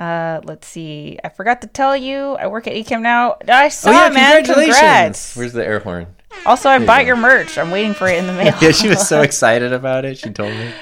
[0.00, 1.18] Uh, let's see.
[1.22, 2.34] I forgot to tell you.
[2.36, 3.36] I work at Ecamm now.
[3.46, 4.36] I saw oh yeah, it, man.
[4.36, 4.78] congratulations!
[4.78, 5.36] Congrats.
[5.36, 6.06] Where's the air horn?
[6.46, 7.06] Also, I you bought go.
[7.08, 7.58] your merch.
[7.58, 8.54] I'm waiting for it in the mail.
[8.62, 10.16] Yeah, she was so excited about it.
[10.16, 10.72] She told me.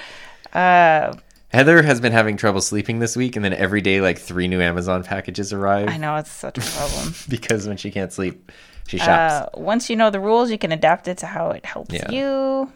[0.52, 1.14] uh,
[1.48, 4.61] Heather has been having trouble sleeping this week, and then every day, like three new
[4.61, 7.14] Amazon packages arrive I know it's such a problem.
[7.28, 8.52] because when she can't sleep,
[8.87, 9.33] she shops.
[9.33, 12.09] uh, once you know the rules, you can adapt it to how it helps Yeah.
[12.11, 12.72] you.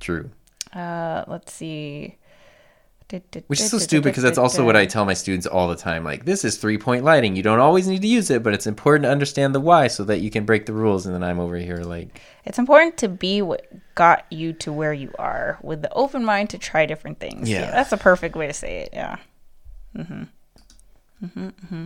[0.00, 0.30] True.
[0.74, 2.17] Uh, let's see.
[3.46, 6.04] Which is so stupid because that's also what I tell my students all the time.
[6.04, 7.36] Like, this is three point lighting.
[7.36, 10.04] You don't always need to use it, but it's important to understand the why so
[10.04, 11.06] that you can break the rules.
[11.06, 14.92] And then I'm over here like, It's important to be what got you to where
[14.92, 17.48] you are with the open mind to try different things.
[17.48, 17.70] Yeah.
[17.70, 18.90] that's a perfect way to say it.
[18.92, 19.16] Yeah.
[19.96, 20.22] Mm-hmm.
[21.24, 21.46] Mm-hmm.
[21.46, 21.84] Mm-hmm.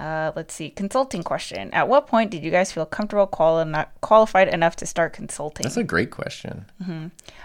[0.00, 0.70] Uh, let's see.
[0.70, 1.68] Consulting question.
[1.74, 5.64] At what point did you guys feel comfortable quali- qualified enough to start consulting?
[5.64, 6.64] that's a great question.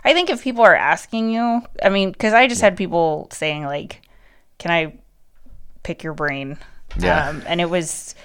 [0.06, 3.66] I think if people are asking you, I mean, because I just had people saying
[3.66, 4.02] like,
[4.58, 4.94] "Can I
[5.84, 6.58] pick your brain?"
[6.98, 7.28] Yeah.
[7.28, 8.16] um, and it was.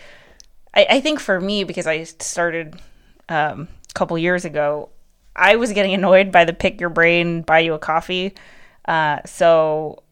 [0.72, 2.80] I, I think for me because I started
[3.28, 4.90] um, a couple years ago,
[5.34, 8.34] I was getting annoyed by the pick your brain, buy you a coffee.
[8.84, 10.04] Uh, so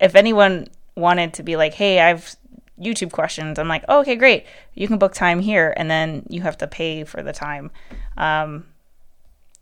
[0.00, 2.34] if anyone wanted to be like, "Hey, I've
[2.80, 4.46] YouTube questions," I'm like, oh, "Okay, great.
[4.74, 7.70] You can book time here, and then you have to pay for the time."
[8.16, 8.66] Um,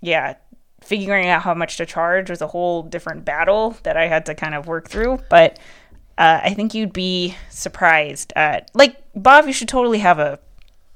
[0.01, 0.35] yeah,
[0.81, 4.35] figuring out how much to charge was a whole different battle that I had to
[4.35, 5.19] kind of work through.
[5.29, 5.59] But
[6.17, 10.39] uh, I think you'd be surprised at, like, Bob, you should totally have a,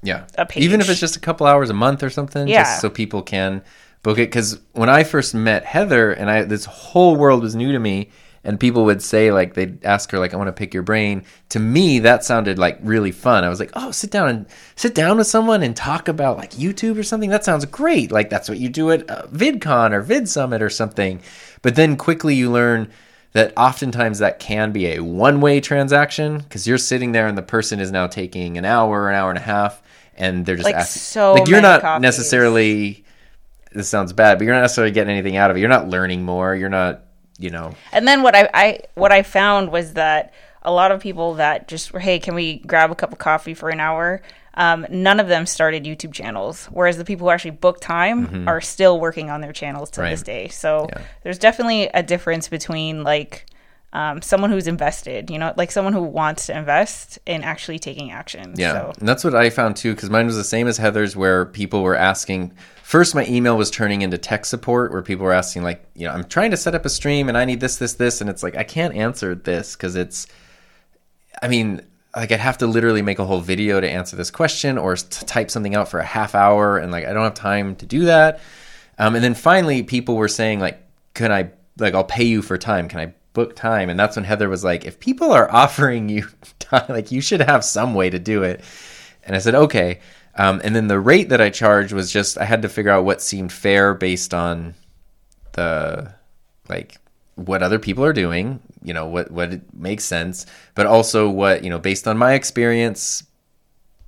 [0.01, 0.25] Yeah.
[0.37, 0.63] A page.
[0.63, 2.63] Even if it's just a couple hours a month or something, Yeah.
[2.63, 3.61] just so people can
[4.03, 4.29] book it.
[4.29, 8.09] Because when I first met Heather, and I this whole world was new to me,
[8.45, 11.23] and people would say like they'd ask her like, "I want to pick your brain."
[11.49, 13.43] To me, that sounded like really fun.
[13.43, 16.51] I was like, "Oh, sit down and sit down with someone and talk about like
[16.51, 18.11] YouTube or something." That sounds great.
[18.11, 21.21] Like that's what you do at uh, VidCon or Vid Summit or something.
[21.61, 22.89] But then quickly you learn
[23.31, 27.79] that oftentimes that can be a one-way transaction because you're sitting there and the person
[27.79, 29.81] is now taking an hour, an hour and a half,
[30.15, 30.99] and they're just Like, asking.
[30.99, 32.01] so like you're not copies.
[32.03, 33.03] necessarily.
[33.71, 35.61] This sounds bad, but you're not necessarily getting anything out of it.
[35.61, 36.53] You're not learning more.
[36.55, 37.02] You're not,
[37.39, 37.73] you know.
[37.91, 41.67] and then what I, I, what I found was that a lot of people that
[41.67, 44.21] just were, hey, can we grab a cup of coffee for an hour?
[44.55, 48.61] Um, none of them started YouTube channels, whereas the people who actually book time are
[48.61, 50.03] still working on their channels to Mm-hmm.
[50.05, 50.09] Right.
[50.11, 50.47] this day.
[50.49, 51.01] So Yeah.
[51.23, 53.47] there's definitely a difference between like
[53.93, 58.11] um, someone who's invested, you know, like someone who wants to invest in actually taking
[58.11, 58.53] action.
[58.57, 61.15] Yeah, So, and that's what I found too, because mine was the same as Heather's,
[61.15, 62.53] where people were asking.
[62.83, 66.13] First, my email was turning into tech support, where people were asking, like, you know,
[66.13, 68.43] I'm trying to set up a stream and I need this, this, this, and it's
[68.43, 70.27] like I can't answer this because it's,
[71.41, 71.81] I mean,
[72.13, 75.25] like I'd have to literally make a whole video to answer this question or to
[75.25, 78.05] type something out for a half hour, and like I don't have time to do
[78.05, 78.41] that.
[78.99, 82.57] Um, and then finally, people were saying, like, can I, like, I'll pay you for
[82.57, 82.89] time?
[82.89, 83.89] Can I book time?
[83.89, 86.27] And that's when Heather was like, if people are offering you
[86.59, 88.61] time, like, you should have some way to do it.
[89.23, 90.01] And I said, okay.
[90.35, 93.05] Um, and then the rate that I charged was just, I had to figure out
[93.05, 94.73] what seemed fair based on
[95.51, 96.13] the,
[96.69, 96.97] like,
[97.35, 101.69] what other people are doing, you know, what, what makes sense, but also what, you
[101.69, 103.23] know, based on my experience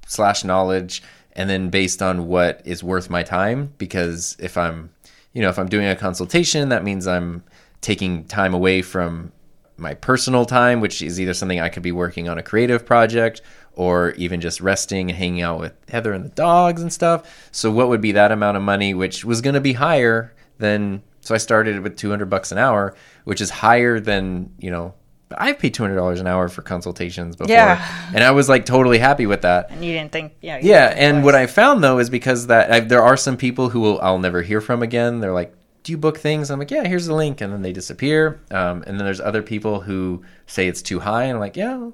[0.07, 1.01] slash knowledge
[1.35, 3.73] and then based on what is worth my time.
[3.77, 4.89] Because if i'm
[5.33, 7.43] you know if i'm doing a consultation that means i'm
[7.81, 9.31] taking time away from
[9.77, 13.41] my personal time which is either something i could be working on a creative project
[13.75, 17.69] or even just resting and hanging out with heather and the dogs and stuff so
[17.71, 21.35] what would be that amount of money which was going to be higher than so
[21.35, 24.93] i started with 200 bucks an hour which is higher than you know
[25.35, 27.83] I've paid two hundred dollars an hour for consultations before, Yeah.
[28.13, 29.71] and I was like totally happy with that.
[29.71, 30.59] and you didn't think, yeah.
[30.59, 33.69] you Yeah, and what I found though is because that I, there are some people
[33.69, 35.21] who will I'll never hear from again.
[35.21, 37.73] They're like, "Do you book things?" I'm like, "Yeah, here's the link," and then they
[37.73, 38.39] disappear.
[38.51, 41.89] Um, and then there's other people who say it's too high, and I'm like, "Yeah,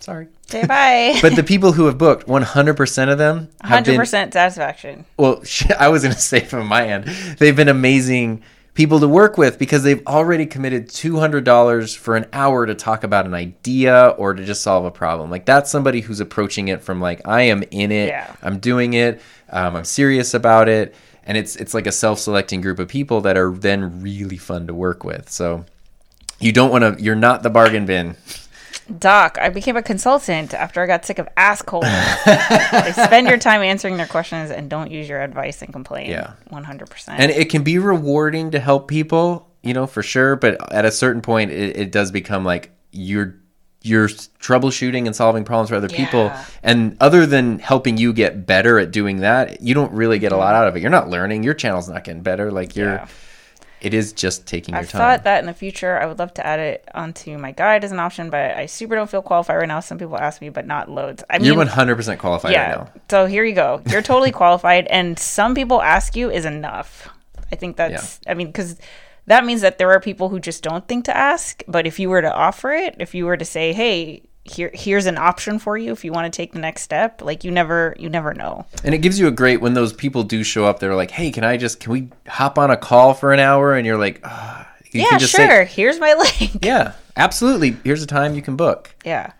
[0.00, 1.18] sorry." say bye.
[1.22, 5.04] But the people who have booked, 100% of them have Hundred been percent satisfaction.
[5.16, 5.42] well,
[5.78, 7.04] I was going to say from my end,
[7.38, 8.42] they've been amazing
[8.74, 13.26] people to work with because they've already committed $200 for an hour to talk about
[13.26, 15.30] an idea or to just solve a problem.
[15.30, 18.34] Like that's somebody who's approaching it from like I am in it, Yeah.
[18.42, 22.78] I'm doing it, um, I'm serious about it, and it's it's like a self-selecting group
[22.78, 25.28] of people that are then really fun to work with.
[25.28, 25.64] So
[26.38, 28.16] you don't want to you're not the bargain bin.
[28.98, 31.84] Doc, I became a consultant after I got sick of assholes.
[32.24, 36.10] they spend your time answering their questions and don't use your advice and complain.
[36.10, 36.32] Yeah.
[36.48, 37.20] One hundred percent.
[37.20, 40.90] and it can be rewarding to help people you know for sure but at a
[40.90, 43.34] certain point it, it does become like you're
[43.82, 48.78] you're troubleshooting and solving problems for other people and other than helping you get better
[48.78, 50.40] at doing that you don't really get a mm-hmm.
[50.40, 53.08] lot out of it you're not learning your channel's not getting better like you're Yeah.
[53.80, 54.88] It is just taking your time.
[54.88, 57.84] I've thought that in the future I would love to add it onto my guide
[57.84, 59.80] as an option, but I super don't feel qualified right now.
[59.80, 61.22] Some people ask me, but not loads.
[61.30, 62.70] I mean, you're 100% qualified yeah.
[62.70, 63.80] right now So here you go.
[63.86, 67.08] You're totally qualified, and some people ask you is enough.
[67.50, 68.20] I think that's.
[68.26, 68.78] I mean, because
[69.26, 71.62] that means that there are people who just don't think to ask.
[71.68, 75.06] But if you were to offer it, if you were to say, "Hey, here, here's
[75.06, 77.94] an option for you if you want to take the next step," like you never,
[77.98, 78.66] you never know.
[78.84, 81.30] and it gives you a great when those people do show up they're like hey
[81.30, 84.20] can i just can we hop on a call for an hour and you're like
[84.24, 84.68] ah.
[84.92, 85.64] you yeah, can just say, sure.
[85.64, 86.64] here's my link.
[86.64, 89.32] yeah absolutely here's a time you can book Yeah.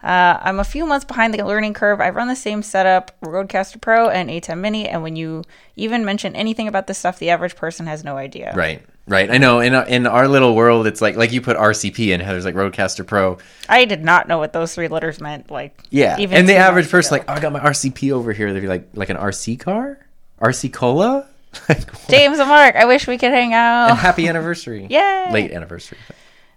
[0.00, 2.00] Uh, I'm a few months behind the learning curve.
[2.00, 5.42] I run the same setup, Rodecaster Pro and ATEM Mini, and when you
[5.74, 8.52] even mention anything about this stuff, the average person has no idea.
[8.54, 9.30] Right, right.
[9.30, 9.60] I know.
[9.60, 12.54] In our- in our little world, it's like like you put RCP in Heather's like
[12.54, 13.38] Rodecaster Pro.
[13.68, 15.50] I did not know what those three letters meant.
[15.50, 17.24] Like, Yeah, even and the average person ago.
[17.26, 18.52] like, oh, I got my RCP over here.
[18.52, 19.98] They'd be like, like an RC car,
[20.40, 21.26] RC Cola.
[21.68, 22.06] like.
[22.08, 23.90] James and Mark, I wish we could hang out.
[23.90, 24.86] and happy anniversary.
[24.90, 25.26] Yay!
[25.32, 25.98] late anniversary.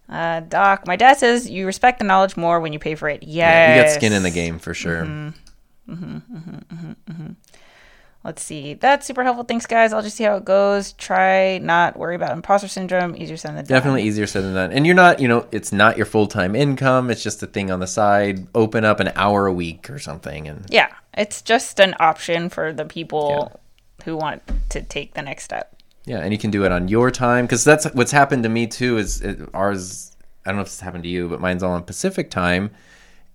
[0.10, 3.24] Uh, Doc, my dad says you respect the knowledge more when you pay for it.
[3.24, 3.36] Yes.
[3.48, 5.04] Yeah, you got skin in the game for sure.
[5.04, 5.94] Mm-hmm.
[5.94, 7.32] Mm-hmm, mm-hmm,
[8.24, 8.76] Let's see.
[8.76, 9.46] That's super helpful.
[9.46, 9.94] Thanks, guys.
[9.94, 10.94] I'll just see how it goes.
[10.94, 13.16] Try not worry about imposter syndrome.
[13.16, 13.66] Easier said than done.
[13.66, 14.72] Definitely easier said than done.
[14.72, 17.10] And you're not, you know, it's not your full time income.
[17.10, 18.48] It's just a thing on the side.
[18.54, 22.72] Open up an hour a week or something, and Yeah, it's just an option for
[22.72, 23.60] the people
[24.06, 25.76] who want to take the next step.
[26.06, 28.68] Yeah, and you can do it on your time because that's what's happened to me
[28.68, 28.98] too.
[28.98, 30.16] Is it, ours?
[30.46, 32.72] I don't know if this happened to you, but mine's all on Pacific time,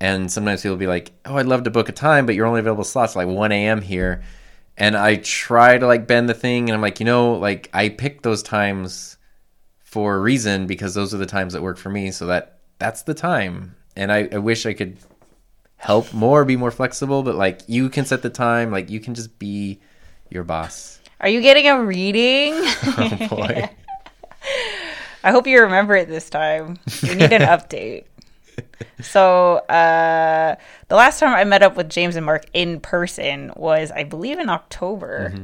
[0.01, 2.47] and sometimes people will be like, "Oh, I'd love to book a time, but you're
[2.47, 3.83] only available slots like 1 a.m.
[3.83, 4.23] here,"
[4.77, 7.89] and I try to like bend the thing, and I'm like, you know, like I
[7.89, 9.17] picked those times
[9.81, 13.03] for a reason because those are the times that work for me, so that that's
[13.03, 14.99] the time, and I, I wish I could
[15.77, 19.15] help more, be more flexible, but like you can set the time, like you can
[19.15, 19.81] just be
[20.31, 21.01] your boss.
[21.21, 22.55] Are you getting a reading?
[22.99, 23.71] Oh boy.
[25.25, 26.79] I hope you remember it this time.
[27.03, 28.05] You need an update.
[29.03, 30.57] So, uh,
[30.89, 34.39] the last time I met up with James and Mark in person was, I believe,
[34.39, 35.35] in October.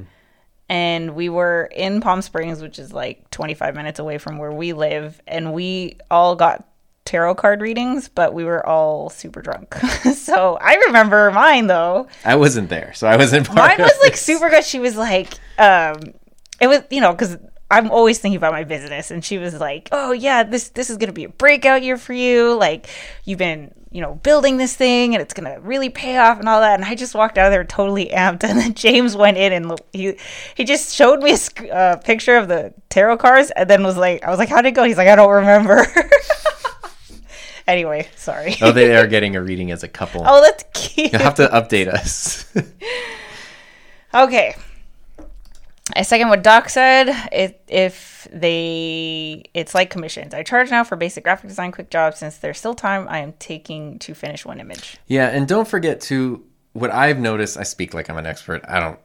[0.68, 4.72] And we were in Palm Springs, which is like 25 minutes away from where we
[4.72, 5.20] live.
[5.27, 6.66] And we all got
[7.05, 9.75] tarot card readings, but we were all super drunk.
[10.14, 12.09] so I remember mine though.
[12.25, 14.64] I wasn't there, so I wasn't part Mine was like super good.
[14.64, 15.96] She was like, um,
[16.61, 17.37] it was you know because
[17.73, 20.99] I'm always thinking about my business, and she was like, oh yeah, this this is
[20.99, 22.55] gonna be a breakout year for you.
[22.55, 22.87] Like
[23.25, 26.61] you've been you know building this thing, and it's gonna really pay off and all
[26.61, 26.75] that.
[26.75, 29.81] And I just walked out of there totally amped, and then James went in and
[29.93, 30.17] he
[30.55, 33.97] he just showed me a sc- uh, picture of the tarot cards, and then was
[33.97, 34.85] like, I was like, how'd it go?
[34.85, 35.87] He's like, I don't remember.
[37.67, 38.57] anyway, sorry.
[38.61, 40.23] Oh, they are getting a reading as a couple.
[40.27, 41.13] oh, that's cute.
[41.13, 42.53] You'll have to update us.
[44.15, 44.55] Okay.
[45.94, 47.09] I second what Doc said.
[47.33, 50.35] It, if they, it's like commissions.
[50.35, 52.18] I charge now for basic graphic design, quick jobs.
[52.18, 54.96] Since there's still time, I am taking to finish one image.
[55.07, 57.57] yeah, and don't forget to what I've noticed.
[57.57, 58.62] I speak like I'm an expert.
[58.66, 58.98] I don't,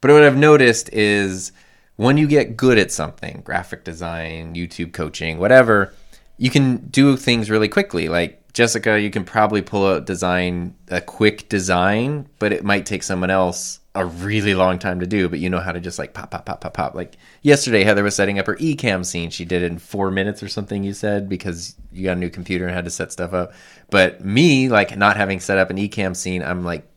[0.00, 1.52] but what I've noticed is
[1.96, 5.92] when you get good at something, graphic design, YouTube coaching, whatever,
[6.36, 8.08] you can do things really quickly.
[8.08, 13.02] Like Jessica, you can probably pull a design, a quick design, but it might take
[13.02, 15.28] someone else a really long time to do.
[15.28, 16.94] But you know how to just like pop, pop, pop, pop, pop.
[16.94, 19.30] Like yesterday, Heather was setting up her Ecamm scene.
[19.30, 20.84] She did it in four minutes or something.
[20.84, 23.52] You said because you got a new computer and had to set stuff up.
[23.90, 26.88] But me, like not having set up an Ecamm scene, I'm like,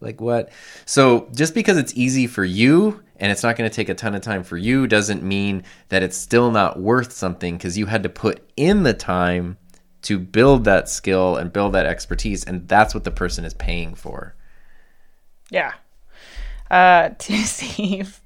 [0.00, 0.50] like what?
[0.84, 4.14] So just because it's easy for you and it's not going to take a ton
[4.14, 8.02] of time for you doesn't mean that it's still not worth something because you had
[8.02, 9.56] to put in the time
[10.02, 13.94] to build that skill and build that expertise and that's what the person is paying
[13.94, 14.34] for.
[15.50, 15.72] Yeah.
[16.70, 18.20] Uh, to Steve,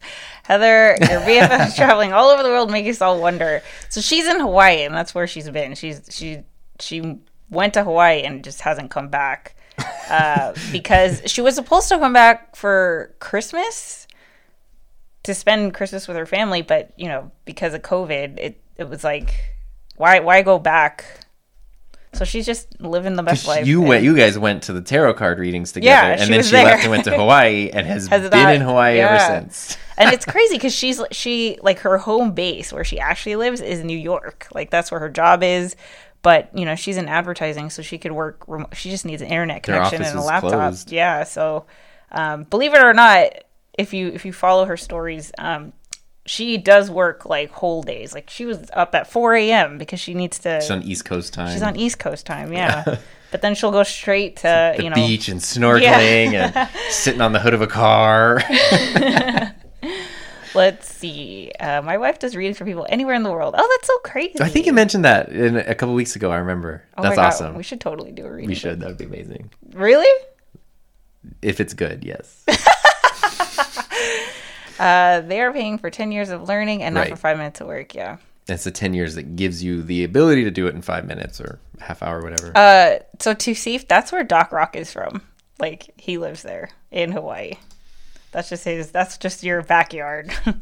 [0.45, 3.63] Heather, your BFF is traveling all over the world, making us all wonder.
[3.89, 5.75] So she's in Hawaii, and that's where she's been.
[5.75, 6.43] She's she
[6.79, 7.19] she
[7.51, 9.57] went to Hawaii and just hasn't come back
[10.09, 14.07] uh, because she was supposed to come back for Christmas
[15.23, 19.05] to spend Christmas with her family, but you know because of COVID, it it was
[19.05, 19.55] like
[19.97, 21.05] why why go back?
[22.13, 23.67] So she's just living the best life.
[23.67, 26.31] You and- went you guys went to the tarot card readings together Yeah, and she
[26.31, 26.65] then she there.
[26.65, 29.09] left and went to Hawaii and has, Has been not- in Hawaii yeah.
[29.09, 29.77] ever since.
[29.97, 33.85] and it's crazy because she's she like her home base where she actually lives is
[33.85, 34.49] New York.
[34.53, 35.77] Like that's where her job is.
[36.23, 38.43] But you know she's in advertising, so she could work.
[38.47, 40.51] Remo- she just needs an internet connection and a laptop.
[40.51, 40.93] closed.
[40.93, 41.25] Yeah.
[41.25, 41.65] So
[42.13, 43.33] um, believe it or not,
[43.79, 45.73] if you if you follow her stories, um,
[46.31, 48.15] she does work like whole days.
[48.15, 49.79] Like she was up at 4 a.m.
[49.79, 50.61] because she needs to.
[50.61, 51.53] She's on East Coast time.
[51.53, 52.99] She's on East Coast time, yeah.
[53.33, 57.33] but then she'll go straight to the you know beach and snorkeling and sitting on
[57.33, 58.41] the hood of a car.
[60.55, 61.51] Let's see.
[61.59, 63.57] Uh, my wife does readings for people anywhere in the world.
[63.59, 64.41] Oh, that's so crazy.
[64.41, 66.31] I think you mentioned that in a couple weeks ago.
[66.31, 66.85] I remember.
[66.97, 67.57] Oh That's awesome.
[67.57, 68.49] We should totally do a reading.
[68.49, 68.79] We should.
[68.79, 69.51] That would be amazing.
[69.73, 70.27] Really?
[71.43, 72.45] If it's good, yes.
[74.81, 77.11] Uh, they are paying for 10 years of learning and not Right.
[77.11, 77.95] for five minutes of work.
[77.95, 78.17] Yeah.
[78.49, 81.41] It's the 10 years that gives you the ability to do it in five minutes
[81.41, 82.51] or half hour, whatever.
[82.57, 85.23] Uh, so to see that's where Doc Rock is from.
[85.61, 87.53] Like he lives there in Hawaii.
[88.33, 88.91] That's just his.
[88.91, 90.33] That's just your backyard.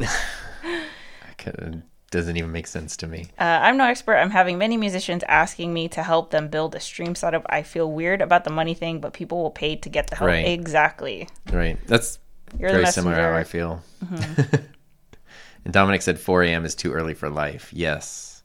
[1.47, 3.27] It doesn't even make sense to me.
[3.39, 4.17] Uh, I'm no expert.
[4.17, 7.47] I'm having many musicians asking me to help them build a stream setup.
[7.49, 10.29] I feel weird about the money thing, but people will pay to get the help.
[10.29, 10.47] Right.
[10.49, 11.29] Exactly.
[11.53, 11.79] Right.
[11.87, 12.19] That's
[12.59, 13.81] You're very similar how I messenger.
[14.05, 14.43] Mm-hmm.
[14.43, 14.61] feel.
[15.65, 16.65] and Dominic said 4 a.m.
[16.65, 17.71] is too early for life.
[17.73, 18.43] Yes,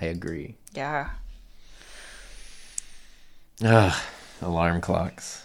[0.00, 0.56] I agree.
[0.72, 1.10] Yeah.
[3.62, 4.02] Ugh,
[4.40, 5.44] alarm clocks.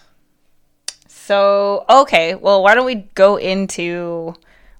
[1.06, 4.34] So okay, well, why don't we go into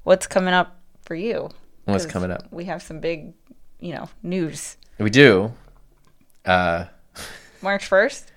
[0.04, 1.50] what's coming up for you?
[1.84, 2.46] What's coming up?
[2.50, 3.32] We have some big,
[3.78, 4.76] you know, news.
[4.98, 5.52] We do.
[6.44, 6.86] Uh,
[7.62, 8.32] March first.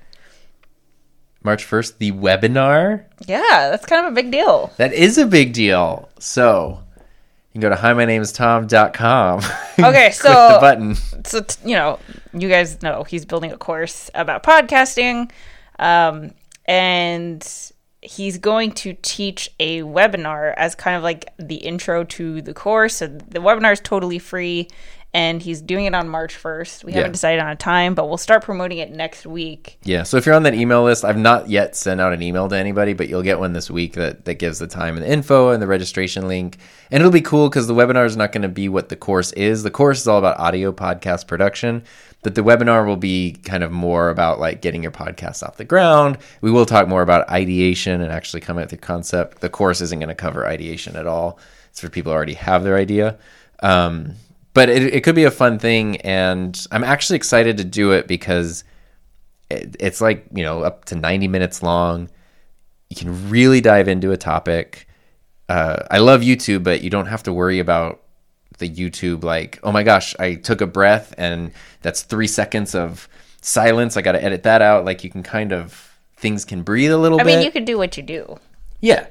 [1.43, 3.05] March 1st, the webinar.
[3.25, 4.71] Yeah, that's kind of a big deal.
[4.77, 6.09] That is a big deal.
[6.19, 9.41] So you can go to hi, my name is Tom.com.
[9.79, 10.95] Okay, Click so- the button.
[11.25, 11.99] so t- you know
[12.33, 15.31] you guys know he's building a course about podcasting
[15.79, 16.31] um,
[16.65, 17.71] and
[18.01, 22.95] he's going to teach a webinar as kind of like the intro to the course
[22.95, 24.67] so the webinar is totally free
[25.13, 26.99] and he's doing it on march 1st we Yeah.
[26.99, 30.03] haven't decided on a time but we'll start promoting it next week Yeah.
[30.03, 32.55] So if you're on that email list, I've not yet sent out an email to
[32.55, 35.49] anybody, but you'll get one this week that, that gives the time and the info
[35.49, 36.57] and the registration link.
[36.91, 39.31] And it'll be cool because the webinar is not going to be what the course
[39.33, 39.63] is.
[39.63, 41.83] The course is all about audio podcast production,
[42.21, 45.65] but the webinar will be kind of more about like getting your podcast off the
[45.65, 46.17] ground.
[46.41, 49.41] We will talk more about ideation and actually come at the concept.
[49.41, 51.39] The course isn't going to cover ideation at all.
[51.71, 53.17] It's for people who already have their idea.
[53.61, 54.13] Um,
[54.53, 55.97] but it, it could be a fun thing.
[55.97, 58.63] And I'm actually excited to do it because
[59.49, 62.09] it, it's like you know up to 90 minutes long.
[62.89, 64.87] You can really dive into a topic.
[65.47, 68.03] Uh, i love youtube but you don't have to worry about
[68.59, 73.09] the youtube like oh my gosh i took a breath and that's three seconds of
[73.41, 73.97] silence.
[73.97, 74.85] I gotta edit that out.
[74.85, 77.33] Like you can kind of things can breathe a little i bit.
[77.33, 78.37] I mean you can do what you do.
[78.81, 79.07] Yeah.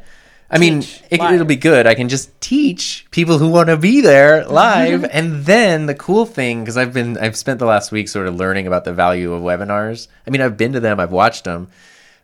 [0.51, 0.79] I mean,
[1.11, 1.87] it, it'll be good.
[1.87, 5.05] I can just teach people who want to be there live.
[5.13, 8.37] and then the cool thing, because I've been, I've spent the last week sort of
[8.37, 10.09] learning about the value of webinars.
[10.27, 11.69] I mean, I've been to them, I've watched them,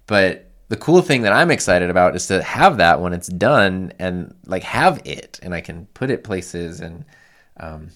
[0.06, 3.92] but the cool thing that I'm excited about is to have that when it's done
[3.98, 7.04] and like have it and I can put it places and,
[7.58, 7.90] um,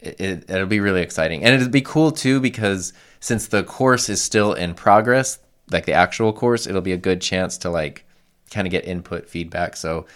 [0.00, 1.44] it, it, it'll be really exciting.
[1.44, 5.38] And it'll be cool too because since the course is still in progress,
[5.70, 8.04] like the actual course, it'll be a good chance to like
[8.50, 9.76] kind of get input feedback.
[9.76, 10.06] So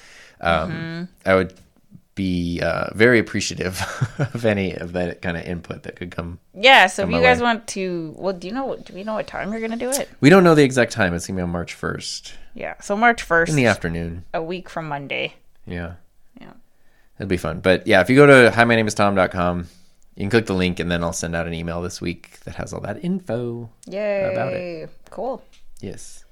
[0.41, 1.55] um, I would
[2.14, 3.80] be uh, very appreciative
[4.35, 6.39] of any of that kind of input that could come.
[6.55, 7.43] yeah so if you guys way.
[7.43, 9.91] want to well do you know what do we know what time you're gonna do
[9.91, 11.12] it We don't know the exact time.
[11.14, 14.24] It's gonna be on March first yeah so march 1st in the afternoon.
[14.32, 15.35] a week from monday
[15.66, 15.95] Yeah,
[16.41, 16.53] yeah
[17.18, 17.59] it'll be fun.
[17.59, 19.66] But yeah, if you go to hi, my name is Tom.com,
[20.14, 22.55] you can click the link and then I'll send out an email this week that
[22.55, 23.70] has all that info.
[23.89, 24.32] Yay.
[24.32, 24.91] About it.
[25.11, 25.43] Cool.
[25.80, 26.24] Yes,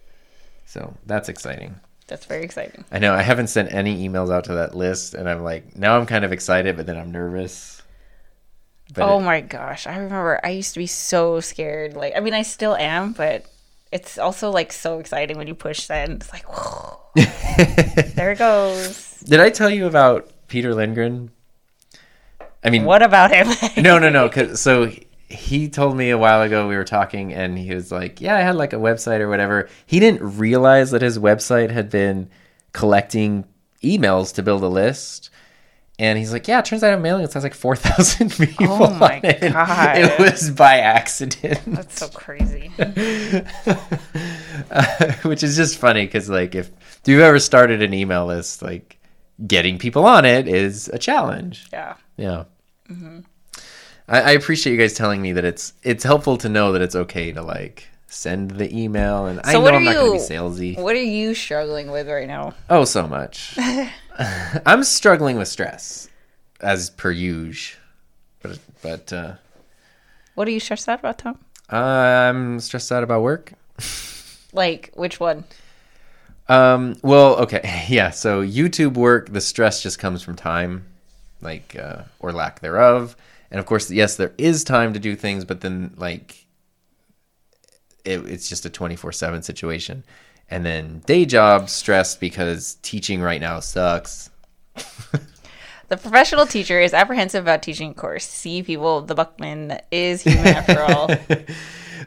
[0.64, 1.74] so that's exciting.
[2.12, 2.84] That's very exciting.
[2.92, 5.96] I know I haven't sent any emails out to that list, and I'm like, now
[5.98, 7.80] I'm kind of excited, but then I'm nervous.
[8.92, 9.86] But oh it- my gosh.
[9.86, 11.94] I remember I used to be so scared.
[11.94, 13.46] Like, I mean, I still am, but
[13.90, 16.20] it's also like so exciting when you push send.
[16.22, 17.00] It's like, whoa,
[18.14, 19.20] there it goes.
[19.24, 21.30] did I tell you about Peter Lindgren?
[22.62, 23.48] I mean, What about him?
[23.82, 24.28] no, no, no.
[24.34, 24.92] 'cause- so
[25.32, 28.40] he- told me a while ago we were talking, and he was like, "Yeah, I
[28.40, 32.28] had like a website or whatever." He didn't realize that his website had been
[32.72, 33.44] collecting
[33.82, 35.30] emails to build a list.
[35.98, 37.76] And he's like, "Yeah, it turns out I have a mailing list has like four
[37.76, 39.98] thousand people." Oh my on it." God.
[39.98, 41.60] It was by accident.
[41.66, 42.70] That's so crazy.
[44.70, 48.62] Uh, which is just funny because like if, if you've ever started an email list
[48.62, 48.98] like
[49.46, 51.94] getting people on it is a challenge Yeah.
[52.16, 52.44] yeah
[52.90, 53.20] mm-hmm.
[54.08, 56.94] I, I appreciate you guys telling me that it's it's helpful to know that it's
[56.94, 60.94] okay to like send the email and I know I'm not gonna be salesy What
[60.96, 62.54] are you struggling with right now?
[62.68, 63.56] oh so much
[64.66, 66.08] i'm struggling with stress
[66.60, 67.80] as per usual
[68.42, 69.32] but but uh
[70.34, 71.38] What are you stressed out about, Tom?
[71.70, 73.52] i'm stressed out about work
[74.52, 75.44] Like, which one?
[76.48, 77.86] Um, well, okay.
[77.88, 78.10] Yeah.
[78.10, 80.84] So YouTube work, the stress just comes from time.
[81.40, 83.16] like uh, or lack thereof.
[83.52, 86.46] And of course, yes, there is time to do things, but then like
[88.04, 90.02] it, it's just a twenty four seven situation.
[90.50, 94.30] And then day job stressed because teaching right now sucks.
[95.92, 98.24] The professional teacher is apprehensive about teaching a course.
[98.24, 101.10] See, people, the Buckman is human after all.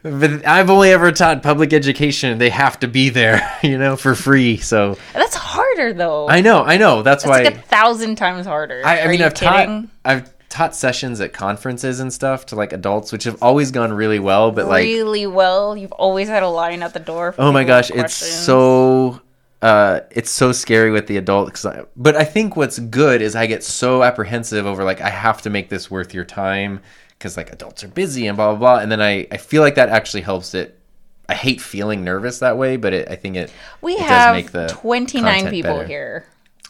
[0.03, 2.37] But I've only ever taught public education.
[2.37, 4.57] They have to be there, you know, for free.
[4.57, 6.27] So That's harder, though.
[6.27, 7.01] I know, I know.
[7.01, 8.81] That's it's why like a thousand times harder.
[8.85, 9.83] I, I mean, I've kidding?
[9.83, 13.91] taught I've taught sessions at conferences and stuff to like adults, which have always gone
[13.91, 14.51] really well.
[14.51, 15.75] But like, really well.
[15.75, 17.33] You've always had a line at the door.
[17.33, 19.19] For oh my gosh, it's so
[19.61, 21.65] uh, it's so scary with the adult.
[21.65, 25.41] I, but I think what's good is I get so apprehensive over like I have
[25.41, 26.79] to make this worth your time
[27.09, 28.81] because like adults are busy and blah blah blah.
[28.81, 30.79] And then I I feel like that actually helps it.
[31.27, 33.51] I hate feeling nervous that way, but it, I think it
[33.81, 35.87] We it does have make the 29 people better.
[35.87, 36.25] here.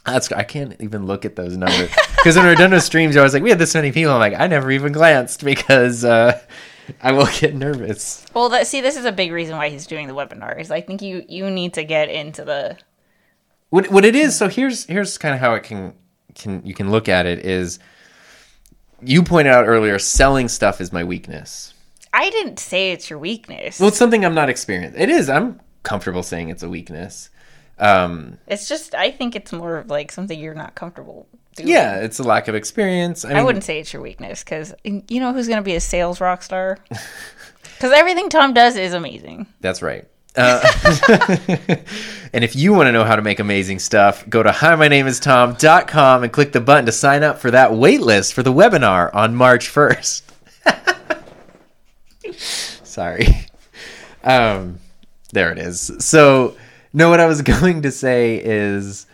[0.06, 3.22] That's I can't even look at those numbers because when we're done with streams, I
[3.22, 4.12] was like, we had this many people.
[4.12, 6.40] I'm like, I never even glanced because uh,
[7.02, 8.24] I will get nervous.
[8.34, 10.70] Well, that, see, this is a big reason why he's doing the webinars.
[10.70, 12.78] I think you you need to get into the.
[13.70, 14.36] What what it is?
[14.36, 15.94] So here's here's kind of how it can
[16.34, 17.78] can you can look at it is.
[19.02, 21.74] You pointed out earlier, selling stuff is my weakness.
[22.14, 23.78] I didn't say it's your weakness.
[23.78, 24.98] Well, it's something I'm not experienced.
[24.98, 25.28] It is.
[25.28, 27.28] I'm comfortable saying it's a weakness.
[27.78, 31.68] Um, It's just I think it's more of like something you're not comfortable doing.
[31.68, 33.24] yeah, it's a lack of experience.
[33.24, 35.74] I, mean, I wouldn't say it's your weakness because you know who's going to be
[35.74, 36.78] a sales rock star.
[37.76, 39.46] Because everything Tom does is amazing.
[39.60, 40.06] That's right.
[40.34, 40.62] Uh,
[42.32, 44.88] and if you want to know how to make amazing stuff, go to hi, my
[44.88, 48.42] name is Tom.com and click the button to sign up for that wait list for
[48.42, 50.22] the webinar on March 1st.
[52.84, 53.46] Sorry.
[54.24, 54.78] Um,
[55.32, 55.92] there it is.
[55.98, 56.55] So,
[56.96, 59.06] no, what I was going to say is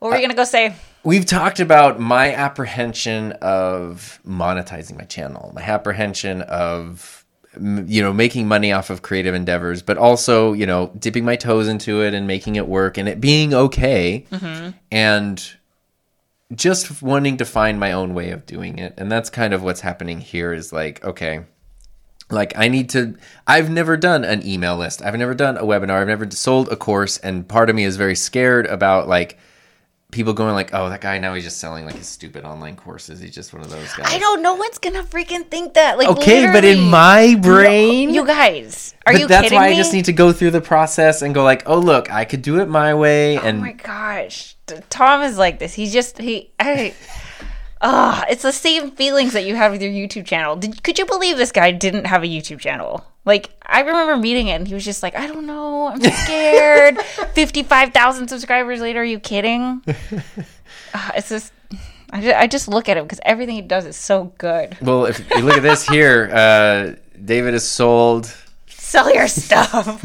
[0.00, 0.74] What were you going to go say?
[1.04, 7.24] we've talked about my apprehension of monetizing my channel, my apprehension of
[7.58, 11.68] you know making money off of creative endeavors, but also you know dipping my toes
[11.68, 14.70] into it and making it work and it being okay, mm-hmm.
[14.90, 15.56] and
[16.54, 19.80] just wanting to find my own way of doing it, and that's kind of what's
[19.80, 20.52] happening here.
[20.52, 21.44] Is like okay.
[22.30, 23.16] Like I need to
[23.46, 25.02] I've never done an email list.
[25.02, 26.00] I've never done a webinar.
[26.00, 29.38] I've never sold a course and part of me is very scared about like
[30.10, 33.20] people going like, "Oh, that guy now he's just selling like his stupid online courses.
[33.20, 35.98] He's just one of those guys." I don't know what's going to freaking think that.
[35.98, 39.74] Like, Okay, but in my brain, You guys, are but you that's why me?
[39.74, 42.42] I just need to go through the process and go like, "Oh, look, I could
[42.42, 44.56] do it my way." Oh and my gosh,
[44.88, 45.74] Tom is like this.
[45.74, 46.50] He just he.
[46.58, 46.94] I,
[47.82, 50.54] Ah, it's the same feelings that you had with your YouTube channel.
[50.56, 53.04] Did, could you believe this guy didn't have a YouTube channel?
[53.24, 56.98] Like, I remember meeting it, and he was just like, "I don't know, I'm scared."
[57.34, 59.82] Fifty-five thousand subscribers later, are you kidding?
[60.92, 61.52] Ah, it's just,
[62.10, 64.76] I just, I just look at him because everything he does is so good.
[64.82, 68.34] well, if you look at this here, uh, David is sold,
[68.66, 70.04] Sell your stuff.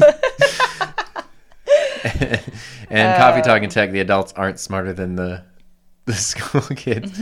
[2.04, 5.42] and Coffee Talk and Tech, the adults aren't smarter than the
[6.06, 7.12] the school kids.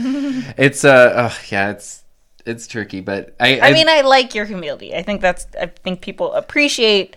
[0.57, 2.03] it's uh, oh, yeah, it's
[2.45, 4.95] it's tricky, but I I mean, I like your humility.
[4.95, 5.47] I think that's.
[5.59, 7.15] I think people appreciate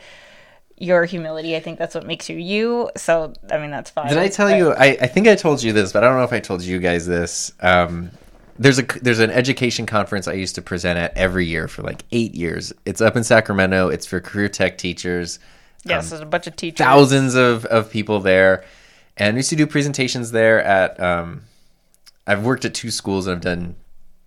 [0.76, 1.56] your humility.
[1.56, 2.90] I think that's what makes you you.
[2.96, 4.08] So, I mean, that's fine.
[4.08, 4.72] Did I tell But- you?
[4.72, 6.78] I, I think I told you this, but I don't know if I told you
[6.78, 7.52] guys this.
[7.60, 8.10] Um,
[8.58, 12.04] there's a there's an education conference I used to present at every year for like
[12.10, 12.72] eight years.
[12.86, 13.88] It's up in Sacramento.
[13.88, 15.38] It's for career tech teachers.
[15.84, 16.78] Yes, there's a bunch of teachers.
[16.84, 18.64] Thousands of, of people there,
[19.16, 20.62] and we used to do presentations there.
[20.62, 21.42] At um,
[22.28, 23.74] I've worked at two schools and I've done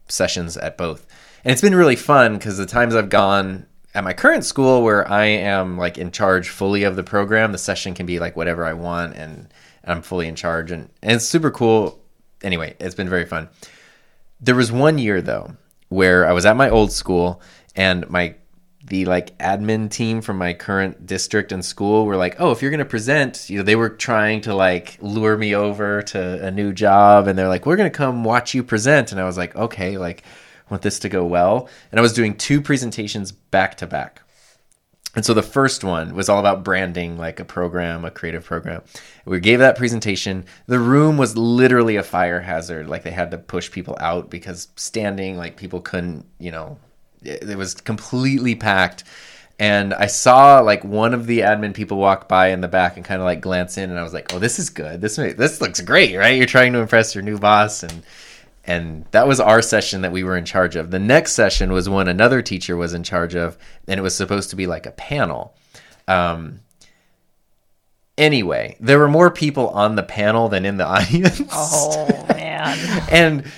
[0.10, 1.06] sessions at both,
[1.46, 5.10] and it's been really fun because the times I've gone at my current school where
[5.10, 8.66] I am like in charge fully of the program, the session can be like whatever
[8.66, 9.54] I want, and
[9.86, 12.04] I'm fully in charge, and, and it's super cool.
[12.42, 13.50] Anyway, it's been very fun.
[14.40, 15.56] There was one year though
[15.90, 17.42] where I was at my old school
[17.76, 18.36] and my
[18.86, 22.72] the like admin team from my current district and school were like, "Oh, if you're
[22.72, 26.52] going to present, you know, they were trying to like lure me over to a
[26.52, 29.38] new job and they're like, "We're going to come watch you present." And I was
[29.38, 30.24] like, "Okay, like
[30.70, 34.22] want this to go well." And I was doing two presentations back to back.
[35.14, 38.82] And so the first one was all about branding, like a program, a creative program.
[39.26, 40.46] We gave that presentation.
[40.68, 42.88] The room was literally a fire hazard.
[42.88, 46.78] Like they had to push people out because standing, like people couldn't, you know,
[47.24, 49.04] it, it was completely packed.
[49.60, 53.06] And I saw like one of the admin people walk by in the back and
[53.06, 55.02] kind of like glance in, and I was like, "Oh, this is good.
[55.02, 56.36] This may, this looks great, right?
[56.36, 58.02] You're trying to impress your new boss." And
[58.66, 60.90] and that was our session that we were in charge of.
[60.90, 63.58] The next session was one another teacher was in charge of,
[63.88, 65.56] and it was supposed to be like a panel.
[66.08, 66.62] Um,
[68.18, 71.42] anyway, there were more people on the panel than in the audience.
[71.52, 72.78] Oh man,
[73.12, 73.52] and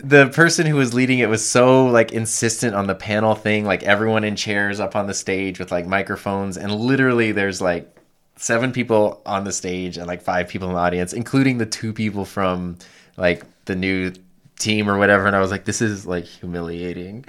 [0.00, 3.82] the person who was leading it was so like insistent on the panel thing, like
[3.82, 7.94] everyone in chairs up on the stage with like microphones, and literally there's like
[8.36, 11.92] seven people on the stage and like five people in the audience, including the two
[11.92, 12.78] people from
[13.16, 14.12] like the new
[14.58, 17.24] team or whatever and I was like this is like humiliating.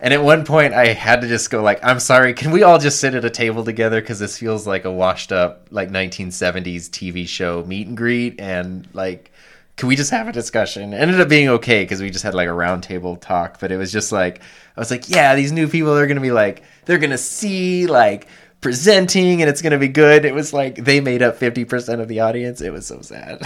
[0.00, 2.78] And at one point I had to just go like I'm sorry, can we all
[2.78, 6.90] just sit at a table together cuz this feels like a washed up like 1970s
[6.90, 9.31] TV show meet and greet and like
[9.76, 10.92] can we just have a discussion?
[10.92, 13.76] It ended up being okay because we just had like a roundtable talk, but it
[13.76, 14.40] was just like
[14.76, 18.28] I was like, yeah, these new people are gonna be like they're gonna see like
[18.60, 20.24] presenting and it's gonna be good.
[20.24, 22.60] It was like they made up fifty percent of the audience.
[22.60, 23.42] It was so sad.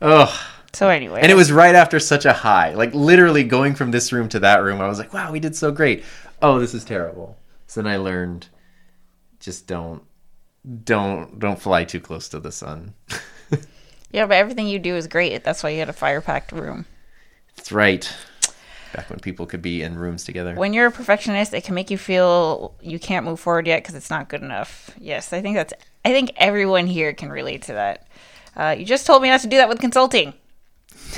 [0.03, 0.45] oh.
[0.74, 4.12] So anyway, And it was right after such a high, like literally going from this
[4.12, 4.80] room to that room.
[4.80, 6.05] I was like, wow, we did so great.
[6.41, 7.36] Oh, this is terrible.
[7.66, 8.47] So then I learned,
[9.41, 10.03] just don't,
[10.84, 12.95] don't, don't fly too close to the sun.
[14.11, 15.44] yeah, but everything you do is great.
[15.44, 16.86] That's why you had a fire packed room.
[17.56, 18.11] That's right.
[18.94, 20.54] Back when people could be in rooms together.
[20.54, 23.94] When you're a perfectionist, it can make you feel you can't move forward yet because
[23.94, 24.90] it's not good enough.
[24.98, 25.74] Yes, I think that's.
[26.04, 28.06] I think everyone here can relate to that.
[28.56, 30.32] Uh, you just told me not to do that with consulting.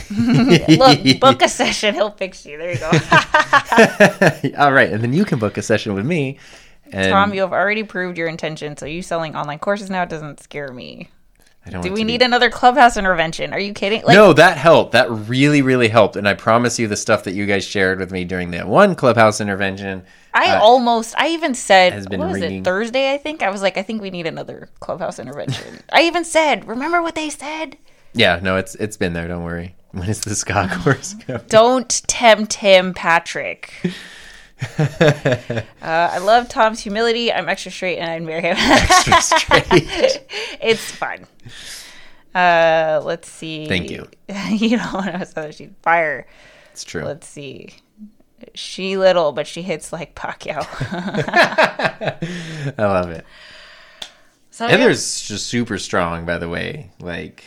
[0.10, 1.94] Look, book a session.
[1.94, 2.58] He'll fix you.
[2.58, 2.90] There you go.
[4.58, 6.38] All right, and then you can book a session with me.
[6.92, 8.76] And Tom, you have already proved your intention.
[8.76, 11.08] So you selling online courses now doesn't scare me.
[11.66, 13.52] I don't Do we to be- need another clubhouse intervention?
[13.52, 14.02] Are you kidding?
[14.02, 14.92] Like, no, that helped.
[14.92, 16.16] That really, really helped.
[16.16, 18.94] And I promise you, the stuff that you guys shared with me during that one
[18.94, 20.02] clubhouse intervention.
[20.32, 22.60] I uh, almost, I even said, has been what was ringing.
[22.60, 23.42] it, Thursday, I think?
[23.42, 25.80] I was like, I think we need another clubhouse intervention.
[25.92, 27.76] I even said, remember what they said?
[28.14, 29.28] Yeah, no, it's it's been there.
[29.28, 29.74] Don't worry.
[29.92, 31.42] When is the Scott course coming?
[31.48, 33.72] Don't tempt him, Patrick.
[34.78, 37.32] uh, I love Tom's humility.
[37.32, 38.56] I'm extra straight and I'd marry him.
[38.58, 40.26] Extra straight.
[40.60, 41.26] it's fun.
[42.34, 43.66] Uh, let's see.
[43.66, 44.08] Thank you.
[44.50, 46.26] you don't want to say she's fire.
[46.72, 47.04] It's true.
[47.04, 47.70] Let's see.
[48.54, 50.66] She little, but she hits like Pacquiao.
[52.78, 53.24] I love it.
[54.50, 54.76] so yeah.
[54.88, 56.90] Just super strong, by the way.
[57.00, 57.44] Like,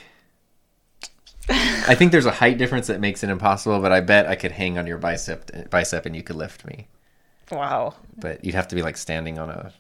[1.50, 4.52] I think there's a height difference that makes it impossible, but I bet I could
[4.52, 6.88] hang on your bicep, bicep, and you could lift me.
[7.56, 7.96] Wow.
[8.18, 9.74] But you'd have to be like standing on a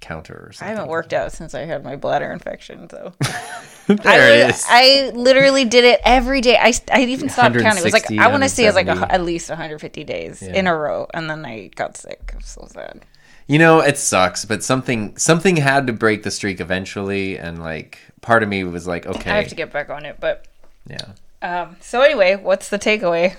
[0.00, 0.68] counter or something.
[0.68, 3.12] I haven't worked out since I had my bladder infection, so
[3.86, 4.64] there I, it is.
[4.68, 6.56] I literally did it every day.
[6.58, 7.82] I, I even stopped counting.
[7.82, 10.42] It was like I want to say it was like a, at least 150 days
[10.42, 10.54] Yeah.
[10.54, 12.32] in a row, and then I got sick.
[12.34, 13.04] I'm so sad.
[13.46, 17.98] You know, it sucks, but something something had to break the streak eventually, and like
[18.22, 20.46] part of me was like, okay, I have to get back on it, but
[20.86, 21.12] yeah.
[21.42, 21.76] um.
[21.80, 23.36] So anyway, what's the takeaway,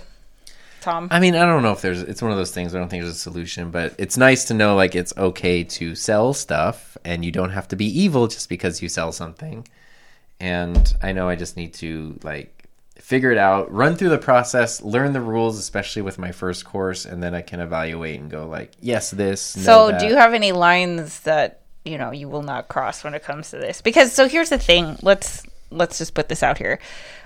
[0.81, 1.07] Tom?
[1.11, 2.01] I mean, I don't know if there's.
[2.01, 2.75] It's one of those things.
[2.75, 5.95] I don't think there's a solution, but it's nice to know like it's okay to
[5.95, 9.67] sell stuff, and you don't have to be evil just because you sell something.
[10.39, 12.67] And I know I just need to like
[12.97, 17.05] figure it out, run through the process, learn the rules, especially with my first course,
[17.05, 19.57] and then I can evaluate and go like, yes, this.
[19.57, 23.13] no, So, do you have any lines that you know you will not cross when
[23.13, 23.81] it comes to this?
[23.81, 24.97] Because so here's the thing.
[25.01, 26.79] Let's let's just put this out here.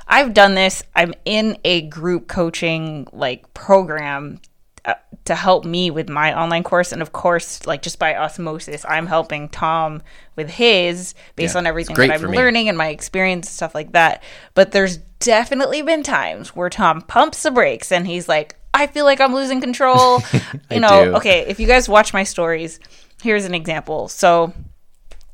[0.07, 0.83] I've done this.
[0.95, 4.39] I'm in a group coaching like program
[4.85, 4.93] uh,
[5.25, 9.07] to help me with my online course, and of course, like just by osmosis, I'm
[9.07, 10.03] helping Tom
[10.35, 13.93] with his based Yeah, on everything that I'm learning and my experience and stuff like
[13.93, 14.21] that.
[14.53, 19.05] But there's definitely been times where Tom pumps the brakes and he's like, "I feel
[19.05, 20.21] like I'm losing control."
[20.71, 21.15] You know, do.
[21.17, 22.79] okay, if you guys watch my stories,
[23.23, 24.07] here's an example.
[24.07, 24.53] So,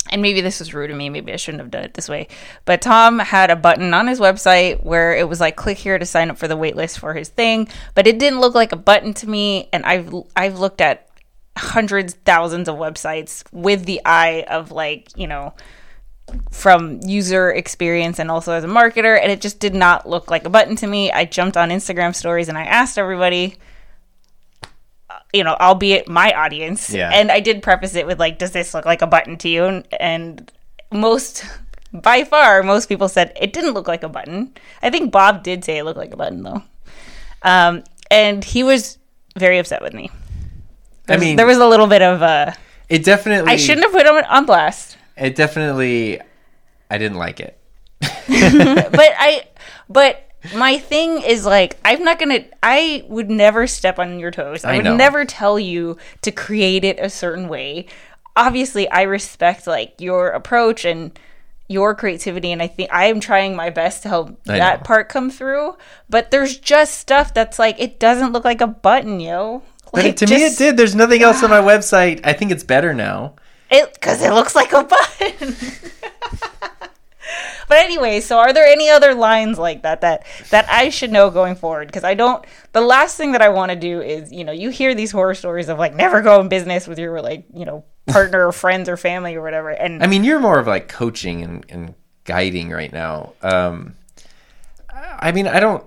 [0.09, 2.27] and maybe this was rude of me, maybe I shouldn't have done it this way,
[2.65, 6.05] but Tom had a button on his website where it was like click here to
[6.05, 9.13] sign up for the waitlist for his thing, but it didn't look like a button
[9.15, 11.07] to me and I've I've looked at
[11.57, 15.53] hundreds thousands of websites with the eye of like, you know,
[16.49, 20.45] from user experience and also as a marketer and it just did not look like
[20.45, 21.11] a button to me.
[21.11, 23.57] I jumped on Instagram stories and I asked everybody
[25.33, 26.89] you know, albeit my audience.
[26.89, 27.09] Yeah.
[27.13, 29.65] And I did preface it with like, does this look like a button to you?
[29.65, 30.51] And, and
[30.91, 31.45] most,
[31.93, 34.53] by far, most people said it didn't look like a button.
[34.81, 36.63] I think Bob did say it looked like a button though.
[37.43, 38.97] Um, and he was
[39.37, 40.11] very upset with me.
[41.07, 42.55] I mean, There was a little bit of a.
[42.89, 43.51] it definitely.
[43.51, 44.97] I shouldn't have put him on blast.
[45.17, 46.19] It definitely.
[46.89, 47.57] I didn't like it.
[48.01, 49.43] but I
[49.89, 54.63] but my thing is like I'm not gonna I would never step on your toes.
[54.65, 54.95] I, I would know.
[54.95, 57.85] never tell you to create it a certain way.
[58.35, 61.17] Obviously I respect like your approach and
[61.67, 64.83] your creativity and I think I am trying my best to help I that know.
[64.83, 65.77] part come through.
[66.09, 69.63] But there's just stuff that's like it doesn't look like a button, yo.
[69.93, 70.77] But Like, it, to me, it did.
[70.77, 72.21] There's nothing else on my website.
[72.23, 73.35] I think it's better now.
[73.69, 75.55] It because it looks like a button.
[77.71, 81.29] but anyway, so are there any other lines like that that that I should know
[81.29, 81.87] going forward?
[81.87, 82.43] Because I don't.
[82.73, 85.35] The last thing that I want to do is, you know, you hear these horror
[85.35, 88.89] stories of like never go in business with your like, you know, partner or friends
[88.89, 89.69] or family or whatever.
[89.69, 91.93] And I mean, you're more of like coaching and, and
[92.25, 93.31] guiding right now.
[93.41, 93.95] Um,
[94.89, 95.81] I mean, I don't.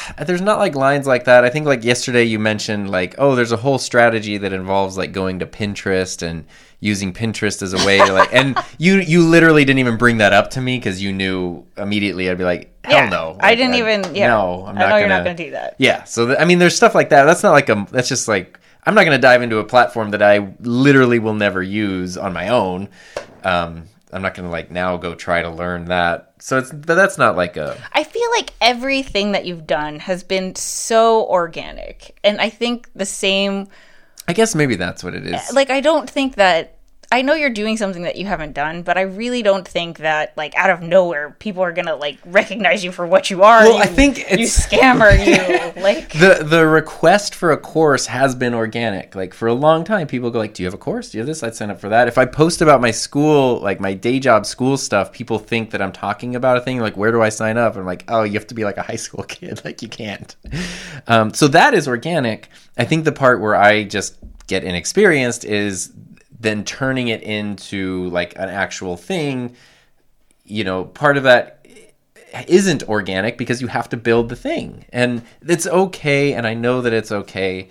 [0.26, 1.44] There's not like lines like that.
[1.44, 5.12] I think like yesterday you mentioned like, oh, there's a whole strategy that involves like
[5.12, 6.44] going to Pinterest and
[6.80, 10.32] using Pinterest as a way to like, and you you literally didn't even bring that
[10.32, 13.36] up to me because you knew immediately I'd be like, hell Yeah, no.
[13.40, 14.28] I didn't even- yeah.
[14.28, 14.98] No, I'm I not know gonna.
[15.00, 15.76] you're not gonna do that.
[15.78, 16.04] Yeah.
[16.04, 17.24] So th- I mean, there's stuff like that.
[17.24, 17.86] That's not like a.
[17.90, 21.34] That's just like I'm not going to dive into a platform that I literally will
[21.34, 22.88] never use on my own.
[23.44, 26.34] Um, I'm not going to like now go try to learn that.
[26.38, 27.80] So it's but that's not like a.
[27.92, 33.06] I feel like everything that you've done has been so organic, and I think the
[33.06, 33.68] same.
[34.28, 35.52] I guess maybe that's what it is.
[35.52, 36.71] Like, I don't think that.
[37.12, 40.34] I know you're doing something that you haven't done, but I really don't think that,
[40.34, 43.60] like, out of nowhere, people are gonna like recognize you for what you are.
[43.60, 45.12] Well, you, I think you scammer,
[45.76, 46.10] you like.
[46.14, 49.14] the the request for a course has been organic.
[49.14, 51.10] Like for a long time, people go like, "Do you have a course?
[51.10, 52.08] Do you have this?" I'd sign up for that.
[52.08, 55.82] If I post about my school, like my day job school stuff, people think that
[55.82, 56.80] I'm talking about a thing.
[56.80, 57.76] Like, where do I sign up?
[57.76, 59.60] I'm like, "Oh, you have to be like a high school kid.
[59.66, 60.34] Like, you can't."
[61.06, 62.48] Um, so that is organic.
[62.78, 65.92] I think the part where I just get inexperienced is
[66.42, 69.56] then turning it into like an actual thing.
[70.44, 71.62] You know, part of that
[72.48, 76.80] isn't organic because you have to build the thing and it's okay and i know
[76.80, 77.68] that it's okay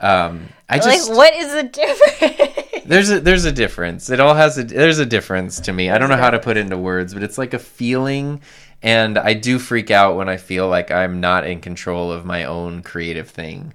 [0.00, 2.84] um i just like, what is the difference?
[2.86, 5.96] there's a there's a difference it all has a there's a difference to me i
[5.96, 8.40] don't know how to put it into words but it's like a feeling
[8.82, 12.44] and i do freak out when i feel like i'm not in control of my
[12.44, 13.72] own creative thing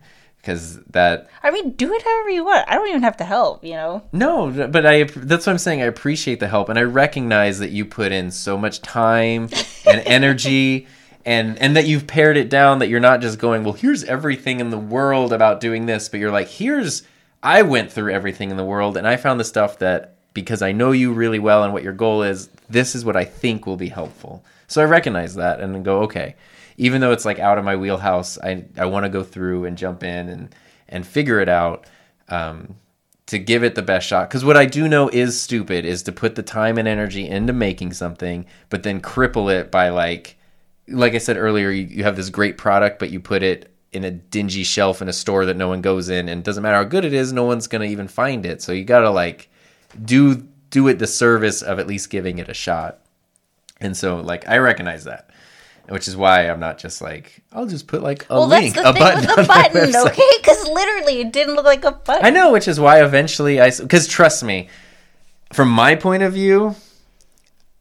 [0.48, 2.70] because that I mean, do it however you want.
[2.70, 4.02] I don't even have to help, you know.
[4.14, 5.82] No, but I that's what I'm saying.
[5.82, 9.50] I appreciate the help and I recognize that you put in so much time
[9.86, 10.88] and energy
[11.26, 14.62] and and that you've pared it down that you're not just going, "Well, here's everything
[14.62, 17.04] in the world about doing this," but you're like, "Here's
[17.43, 20.72] I went through everything in the world and I found the stuff that because I
[20.72, 23.76] know you really well and what your goal is, this is what I think will
[23.76, 26.36] be helpful." So I recognize that and go, "Okay,
[26.78, 29.78] even though it's like out of my wheelhouse, I I want to go through and
[29.78, 30.56] jump in and
[30.88, 31.86] and figure it out
[32.30, 32.76] um,
[33.26, 34.30] to give it the best shot.
[34.30, 37.54] Because what I do know is stupid is to put the time and energy into
[37.54, 40.38] making something, but then cripple it by like,
[40.88, 44.04] like I said earlier, you, you have this great product, but you put it in
[44.04, 46.84] a dingy shelf in a store that no one goes in, and doesn't matter how
[46.84, 48.62] good it is, no one's gonna even find it.
[48.62, 49.50] So you gotta like
[50.04, 53.00] do do it the service of at least giving it a shot.
[53.80, 55.30] And so like I recognize that.
[55.90, 58.84] Which is why I'm not just like I'll just put like a Well, link, that's
[58.84, 60.30] the a thing button with the button, okay?
[60.38, 62.26] Because literally, it didn't look like a button.
[62.26, 64.68] I know, which is why eventually I because trust me,
[65.54, 66.76] from my point of view,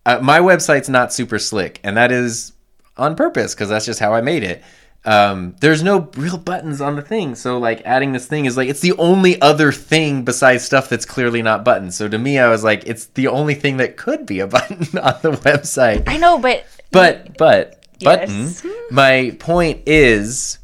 [0.05, 2.53] uh, my website's not super slick, and that is
[2.97, 4.63] on purpose because that's just how I made it.
[5.05, 8.69] Um, there's no real buttons on the thing, so like adding this thing is like
[8.69, 11.97] it's the only other thing besides stuff that's clearly not buttons.
[11.97, 14.79] So to me, I was like, it's the only thing that could be a button
[14.99, 16.05] on the website.
[16.07, 18.63] I know, but But but Yes.
[18.63, 18.73] button.
[18.73, 18.85] Hmm?
[18.95, 20.59] My point is,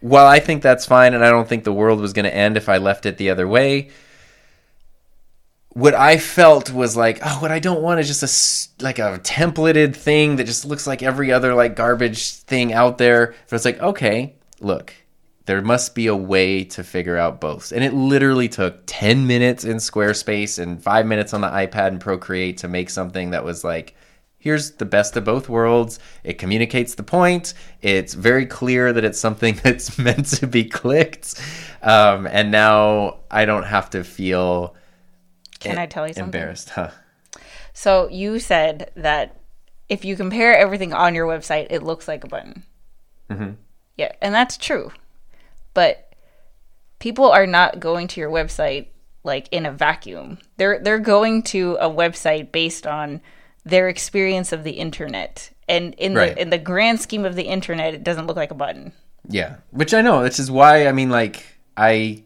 [0.00, 2.56] while I think that's fine, and I don't think the world was going to end
[2.56, 3.90] if I left it the other way.
[5.70, 9.00] What I felt was like, oh, what I don't want is just a s- like
[9.00, 13.34] a templated thing that just looks like every other like garbage thing out there.
[13.48, 14.94] But it's like, okay, look,
[15.46, 17.72] there must be a way to figure out both.
[17.72, 22.00] And it literally took 10 minutes in Squarespace and five minutes on the iPad and
[22.00, 23.96] Procreate to make something that was like,
[24.44, 25.98] here's the best of both worlds.
[26.22, 27.54] It communicates the point.
[27.80, 31.40] It's very clear that it's something that's meant to be clicked.
[31.82, 34.76] Um, and now I don't have to feel
[35.60, 36.26] can I tell you something?
[36.26, 36.70] embarrassed.
[36.70, 36.90] Huh.
[37.72, 39.40] So you said that
[39.88, 42.64] if you compare everything on your website, it looks like a button.
[43.30, 43.52] Mm-hmm.
[43.96, 44.92] Yeah, and that's true.
[45.72, 46.14] But
[46.98, 48.88] people are not going to your website
[49.22, 50.38] like in a vacuum.
[50.58, 53.22] They're they're going to a website based on
[53.64, 55.50] their experience of the internet.
[55.68, 56.34] And in Right.
[56.34, 58.92] the in the grand scheme of the internet, it doesn't look like a button.
[59.28, 60.22] Yeah, which I know.
[60.22, 61.42] Which is why I mean, like
[61.76, 62.22] I.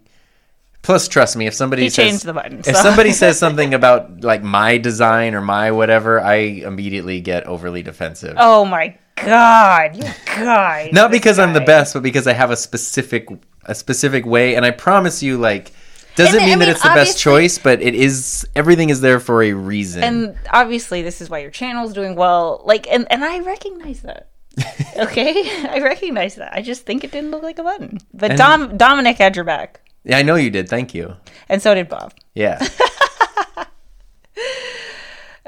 [0.83, 4.23] Plus, trust me, if somebody He says, changed the button, if somebody says something about
[4.23, 8.37] like my design or my whatever, I immediately get overly defensive.
[8.39, 10.93] Oh my god, you guys.
[10.93, 13.29] Not because I'm the best, but because I have a specific
[13.65, 15.73] a specific way, and I promise you, like,
[16.19, 18.47] doesn't And, I mean that mean, it's the best choice, but it is.
[18.55, 20.03] Everything is there for a reason.
[20.03, 22.61] And obviously, this is why your channel's doing well.
[22.67, 24.29] Like, and and I recognize that.
[24.99, 25.33] Okay,
[25.71, 26.53] I recognize that.
[26.53, 27.99] I just think it didn't look like a button.
[28.13, 30.69] But And- Dom Dominic had your back, yeah, I know you did.
[30.69, 31.15] Thank you.
[31.49, 32.13] and so did Bob.
[32.35, 32.59] Yeah.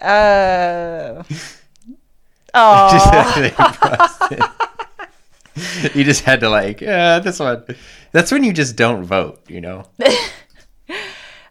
[0.01, 1.23] Uh,
[2.55, 2.89] Oh,
[5.95, 7.64] you just had to like, yeah, this one.
[8.12, 9.85] That's when you just don't vote, you know.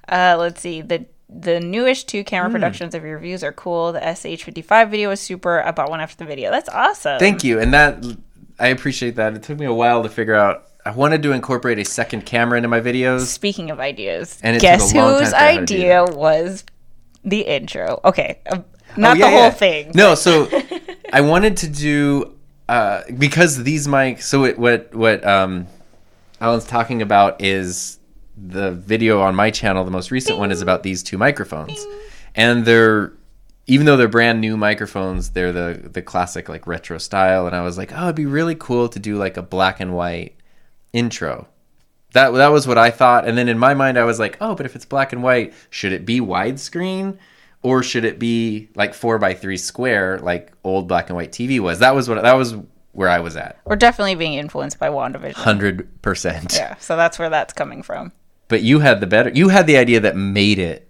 [0.10, 0.82] Uh, let's see.
[0.82, 3.92] The the newish two camera productions of your reviews are cool.
[3.92, 5.64] The SH55 video is super.
[5.64, 6.50] I bought one after the video.
[6.50, 7.20] That's awesome.
[7.20, 8.04] Thank you, and that
[8.60, 9.36] I appreciate that.
[9.36, 10.66] It took me a while to figure out.
[10.86, 13.26] I wanted to incorporate a second camera into my videos.
[13.28, 15.66] Speaking of ideas, And guess took a long time whose to figure out how to
[15.66, 16.64] do idea was
[17.24, 18.00] the intro?
[18.06, 18.60] Okay, uh,
[18.98, 19.50] not Oh, yeah, the whole yeah.
[19.52, 19.92] thing.
[19.94, 20.50] No, so
[21.14, 22.36] I wanted to do
[22.68, 24.24] uh, because these mics.
[24.24, 25.68] So it, what what um,
[26.42, 27.99] Alan's talking about is
[28.48, 29.84] the video on my channel.
[29.84, 31.86] The most recent one is about these two microphones,
[32.36, 33.14] and they're
[33.68, 37.46] even though they're brand new microphones, they're the the classic like retro style.
[37.48, 39.94] And I was like, oh, it'd be really cool to do like a black and
[39.94, 40.36] white
[40.94, 41.48] intro.
[42.14, 44.56] That that was what I thought, and then in my mind, I was like, oh,
[44.56, 47.18] but if it's black and white, should it be widescreen?
[47.62, 51.60] Or should it be like four by three square, like old black and white TV
[51.60, 51.80] was?
[51.80, 52.56] That was what that was
[52.94, 55.34] where I was at, We're definitely being influenced by WandaVision.
[55.34, 56.54] hundred percent.
[56.56, 58.12] Yeah, so that's where that's coming from.
[58.50, 59.30] But you had the better.
[59.30, 60.88] You had the idea that made it.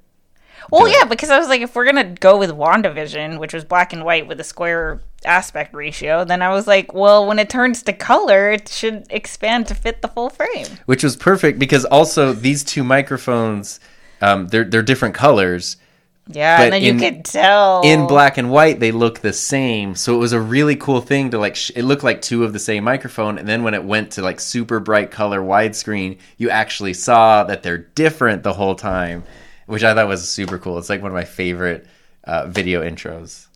[0.72, 3.92] Well, yeah, because I was like, if we're gonna go with WandaVision, which was black
[3.92, 7.82] and white with a square aspect ratio, then I was like, well, when it turns
[7.84, 10.68] to color, it should expand to fit the full frame.
[10.86, 13.80] which was perfect because also these two microphones,
[14.22, 15.78] um, they're they're different colors.
[16.32, 19.96] Yeah, But and then you could tell In black and white, they look the same,
[19.96, 21.56] so it was a really cool thing to like.
[21.56, 24.22] Sh- it looked like two of the same microphone, and then when it went to
[24.22, 29.24] like super bright color widescreen, you actually saw that they're different the whole time,
[29.66, 30.78] which I thought was super cool.
[30.78, 31.88] It's like one of my favorite
[32.26, 33.48] uh, video intros.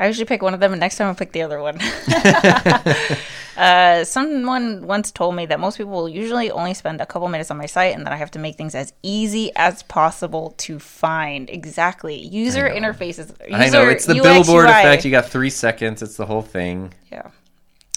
[0.00, 1.78] I usually pick one of them, and next time I'll pick the other one.
[3.58, 7.50] uh, someone once told me that most people will usually only spend a couple minutes
[7.50, 10.78] on my site, and that I have to make things as easy as possible to
[10.78, 11.50] find.
[11.50, 12.18] Exactly.
[12.18, 13.38] User interfaces.
[13.46, 14.70] User, I know it's the UX, billboard UI.
[14.70, 15.04] effect.
[15.04, 16.00] You got three seconds.
[16.00, 16.94] It's the whole thing.
[17.12, 17.30] Yeah.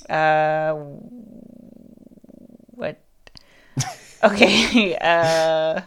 [0.09, 0.73] Uh,
[2.71, 2.99] what?
[4.23, 4.95] Okay.
[4.97, 5.81] Uh,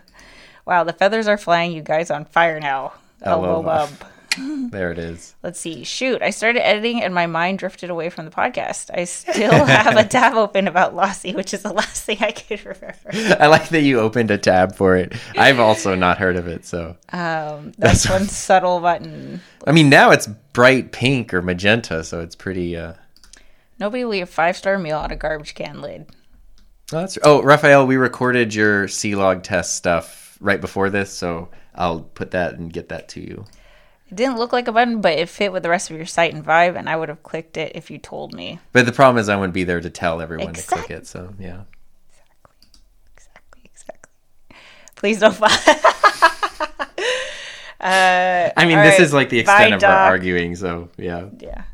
[0.67, 1.73] wow, the feathers are flying.
[1.73, 2.95] You guys on fire now.
[3.23, 3.89] Aloha.
[4.70, 5.34] There it is.
[5.43, 5.84] Let's see.
[5.84, 8.91] Shoot, I started editing and my mind drifted away from the podcast.
[8.93, 12.64] I still have a tab open about Lassie, which is the last thing I could
[12.64, 13.37] remember.
[13.43, 15.14] I like that you opened a tab for it.
[15.37, 19.41] I've also not heard of it, so Um, that's, That's- one subtle button.
[19.66, 22.76] I mean now it's bright pink or magenta, so it's pretty.
[22.76, 22.95] uh
[23.78, 26.07] Nobody will leave a five star meal on a garbage can lid.
[26.93, 31.49] Oh, that's oh, Raphael, we recorded your C log test stuff right before this, so
[31.74, 33.45] I'll put that and get that to you.
[34.09, 36.32] It didn't look like a button, but it fit with the rest of your site
[36.32, 38.61] and vibe, and I would have clicked it if you told me.
[38.72, 41.34] But the problem is I wouldn't be there to tell everyone to click it, so
[41.40, 41.62] yeah.
[42.11, 42.70] Exactly,
[43.14, 43.62] exactly.
[43.64, 44.57] Exactly.
[44.94, 45.48] Please don't uh,
[47.80, 51.28] I mean, this right, is like the extent bye, of our arguing, so yeah.
[51.38, 51.64] Yeah.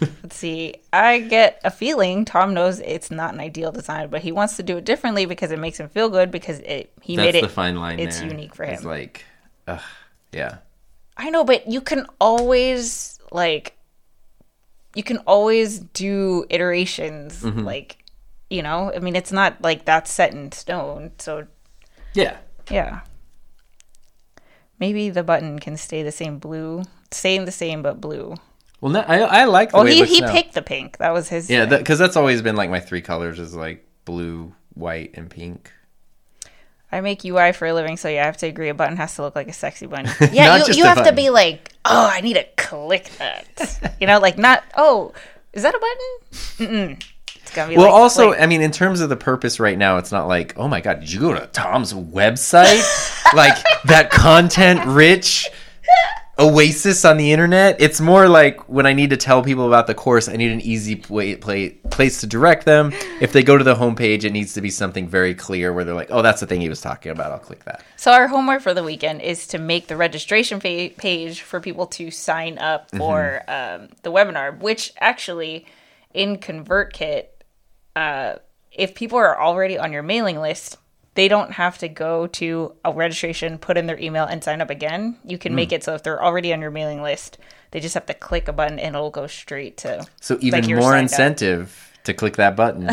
[0.00, 0.74] Let's see.
[0.92, 4.62] I get a feeling Tom knows it's not an ideal design, but he wants to
[4.62, 7.42] do it differently because it makes him feel good because it he That's made it.
[7.42, 8.00] the fine line.
[8.00, 8.28] it's there.
[8.28, 8.74] unique for him.
[8.74, 9.24] It's like,
[9.68, 9.80] ugh,
[10.32, 10.58] yeah.
[11.16, 13.76] I know, but you can always like
[14.94, 17.60] you can always do iterations Mm-hmm.
[17.64, 17.98] like
[18.50, 21.12] you know, I mean it's not like that's set in stone.
[21.18, 21.46] So
[22.14, 22.36] Yeah.
[22.70, 23.00] yeah.
[24.78, 26.82] Maybe the button can stay the same blue.
[27.10, 28.34] Stay the same but blue.
[28.80, 30.32] Well, no, I I like the Oh, way it he he now.
[30.32, 30.98] picked the pink.
[30.98, 34.54] That was his Yeah, because that's always been like my three colors is like blue,
[34.74, 35.72] white, and pink.
[36.92, 38.68] I make UI for a living, so yeah, I have to agree.
[38.68, 40.06] A button has to look like a sexy button.
[40.32, 43.96] Yeah, you, you a have to be like, oh, I need to click that.
[44.00, 45.12] you know, like not, oh,
[45.52, 46.68] is that a button?
[46.68, 47.04] Mm-mm.
[47.36, 48.40] It's gonna be Well, like, also, click.
[48.40, 51.00] I mean, in terms of the purpose right now, it's not like, oh my god,
[51.00, 52.84] did you go to Tom's website?
[53.34, 55.50] like that content-rich
[56.38, 57.80] oasis on the internet.
[57.80, 60.60] It's more like when I need to tell people about the course, I need an
[60.60, 62.92] easy way, play, place to direct them.
[63.20, 65.94] If they go to the homepage, it needs to be something very clear where they're
[65.94, 67.32] like, oh, that's the thing he was talking about.
[67.32, 67.82] I'll click that.
[67.96, 72.10] So our homework for the weekend is to make the registration page for people to
[72.10, 72.98] sign up Mm-hmm.
[72.98, 74.60] for um, the webinar.
[74.60, 75.66] Which actually,
[76.12, 77.26] in ConvertKit,
[77.96, 78.34] uh,
[78.70, 80.76] if people are already on your mailing list,
[81.16, 84.70] they don't have to go to a registration, put in their email, and sign up
[84.70, 85.16] again.
[85.24, 85.56] You can Mm.
[85.56, 87.38] make it so if they're already on your mailing list,
[87.72, 90.06] they just have to click a button and it'll go straight to.
[90.20, 91.02] So even Like more signed up.
[91.02, 92.86] incentive to click that button.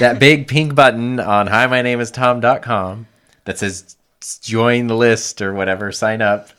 [0.00, 3.06] that big pink button on hi my name is tom.com
[3.44, 3.96] that says
[4.42, 6.50] join the list or whatever, sign up.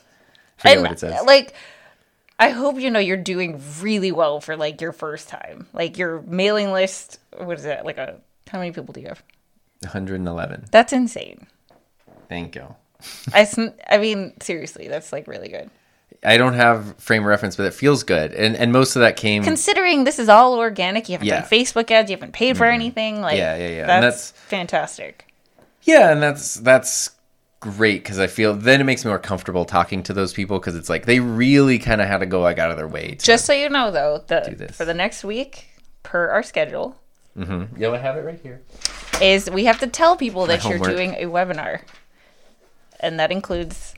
[0.57, 1.21] Forget And what it says.
[1.25, 1.53] like,
[2.39, 5.67] I hope you know you're doing really well for like your first time.
[5.73, 7.85] Like your mailing list, what is it?
[7.85, 8.15] Like a
[8.49, 9.23] how many people do you have?
[9.81, 10.65] 111.
[10.71, 11.47] That's insane.
[12.27, 12.75] Thank you.
[13.33, 13.47] I,
[13.89, 15.69] I mean, seriously, that's like really good.
[16.23, 19.41] I don't have frame reference, but it feels good, and and most of that came.
[19.43, 21.41] Considering this is all organic, you haven't Yeah.
[21.41, 22.73] done Facebook ads, you haven't paid for mm-hmm.
[22.73, 23.21] anything.
[23.21, 23.85] Like, Yeah, yeah, yeah.
[23.85, 25.33] That's, And that's- fantastic.
[25.83, 27.11] Yeah, and that's that's
[27.61, 30.75] great because I feel then it makes me more comfortable talking to those people because
[30.75, 33.15] it's like they really kind of had to go like out of their way.
[33.15, 35.69] To, Just so you know, though, the for the next week,
[36.03, 36.97] per our schedule,
[37.37, 37.81] Mm-hmm.
[37.81, 38.61] yeah, I have it right here.
[39.21, 40.89] is we have to tell people that you're homework.
[40.91, 41.81] doing a webinar,
[42.99, 43.93] and that includes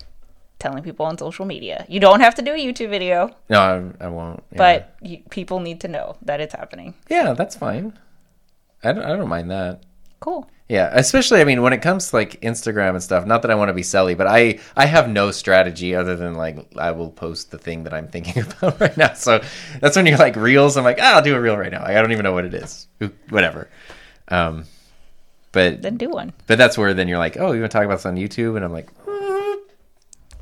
[0.59, 1.85] telling people on social media.
[1.89, 4.43] You don't have to do a YouTube video, No, I, I won't.
[4.51, 4.57] Yeah.
[4.57, 6.93] but you, people need to know that it's happening.
[7.09, 7.97] yeah, that's fine.
[8.83, 9.81] I don't, I don't mind that.
[10.21, 10.47] Cool.
[10.69, 13.25] Yeah, especially I mean when it comes to like Instagram and stuff.
[13.25, 16.35] Not that I want to be silly, but I I have no strategy other than
[16.35, 19.13] like I will post the thing that I'm thinking about right now.
[19.13, 19.41] So
[19.81, 20.77] that's when you're like reels.
[20.77, 21.83] I'm like, ah, I'll do a reel right now.
[21.83, 22.87] I don't even know what it is.
[23.29, 23.67] Whatever.
[24.27, 24.65] Um,
[25.51, 26.33] but Then do one.
[26.47, 28.55] but that's where then you're like, oh, you want to talk about this on YouTube?
[28.55, 29.57] And I'm like, mm.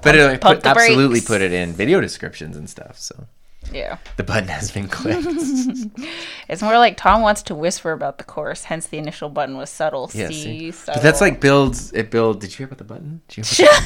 [0.03, 2.99] but it, like, pump put, absolutely put it in video descriptions and stuff.
[2.99, 3.25] So
[3.71, 3.97] Yeah.
[4.17, 5.27] the button has been clicked.
[6.49, 9.69] It's more like Tom wants to whisper about the course, hence the initial button was
[9.69, 10.09] subtle.
[10.13, 10.71] Yeah, See, see?
[10.71, 10.95] subtle.
[10.95, 11.93] But that's like builds.
[11.93, 12.41] It build.
[12.41, 13.21] Did you hear about the button?
[13.27, 13.81] Did you hear about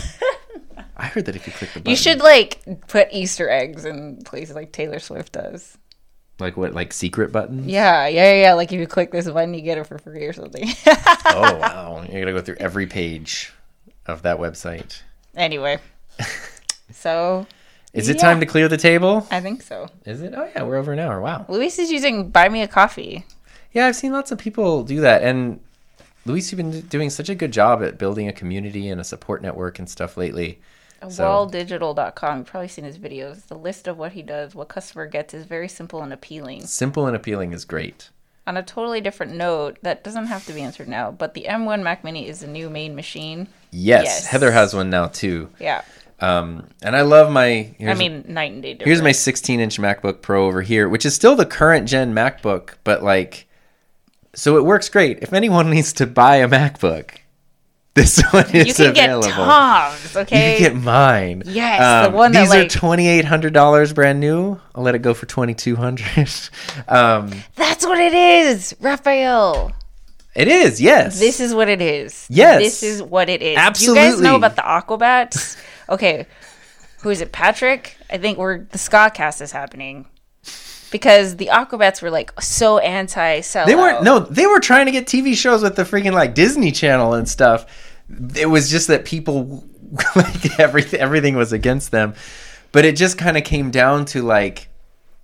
[0.76, 3.84] the- I heard that if you click the button, you should like put Easter eggs
[3.84, 5.78] in places like Taylor Swift does.
[6.40, 7.68] like what, like secret buttons?
[7.68, 8.42] Yeah, yeah, yeah.
[8.44, 8.54] yeah.
[8.54, 10.70] Like if you click this button, you get it for free or something.
[10.88, 13.52] oh wow, you're gonna go through every page
[14.06, 15.02] of that website.
[15.36, 15.80] anyway,
[16.92, 17.46] so
[17.94, 18.22] Is it Yeah.
[18.24, 19.28] time to clear the table?
[19.30, 19.88] I think so.
[20.06, 20.34] Is it?
[20.36, 21.22] Oh yeah, we're over an hour.
[21.22, 21.46] Wow.
[21.48, 23.26] Luis is using Buy Me a Coffee.
[23.72, 25.60] Yeah, I've seen lots of people do that, and
[26.26, 29.42] Luis, you've been doing such a good job at building a community and a support
[29.42, 30.60] network and stuff lately.
[31.10, 32.38] So- Walldigital.com.
[32.40, 33.48] You've probably seen his videos.
[33.48, 36.66] The list of what he does, what customer gets, is very simple and appealing.
[36.66, 38.10] Simple and appealing is great.
[38.48, 41.82] On a totally different note, that doesn't have to be answered now, but the M1
[41.84, 43.48] Mac Mini is the new main machine.
[43.72, 44.26] Yes, Yes.
[44.28, 45.50] Heather has one now too.
[45.60, 45.82] Yeah.
[46.24, 47.74] Um, and I love my.
[47.78, 48.78] Here's I mean, night and day.
[48.80, 52.76] Here's my 16 inch MacBook Pro over here, which is still the current gen MacBook,
[52.86, 53.48] but like,
[54.34, 55.20] so it works great.
[55.22, 57.18] If anyone needs to buy a MacBook,
[57.96, 59.28] this one is You can available.
[59.28, 60.54] get Tom's, okay?
[60.54, 61.44] You can get mine.
[61.46, 64.60] Yes, the one that, these like- are twenty eight hundred dollars brand new.
[64.74, 66.30] I'll let it go for twenty two hundred.
[66.88, 69.74] um, That's what it is, Raphael.
[70.36, 71.20] it is yes.
[71.20, 72.28] This is what it is.
[72.30, 72.62] Yes.
[72.62, 73.58] This is what it is.
[73.74, 75.58] Do you guys know about the Aquabats?
[75.90, 76.28] Okay.
[77.02, 77.32] Who is it?
[77.32, 77.98] Patrick?
[78.10, 80.06] I think we're the Scotcast is happening.
[80.92, 83.66] Because the Aquabats were like so anti sellout.
[83.66, 84.04] They weren't.
[84.04, 87.28] No, they were trying to get TV shows with the freaking like Disney Channel and
[87.28, 87.66] stuff.
[88.36, 89.64] It was just that people
[90.16, 91.00] like everything.
[91.00, 92.14] Everything was against them,
[92.72, 94.70] but it just kind of came down to like.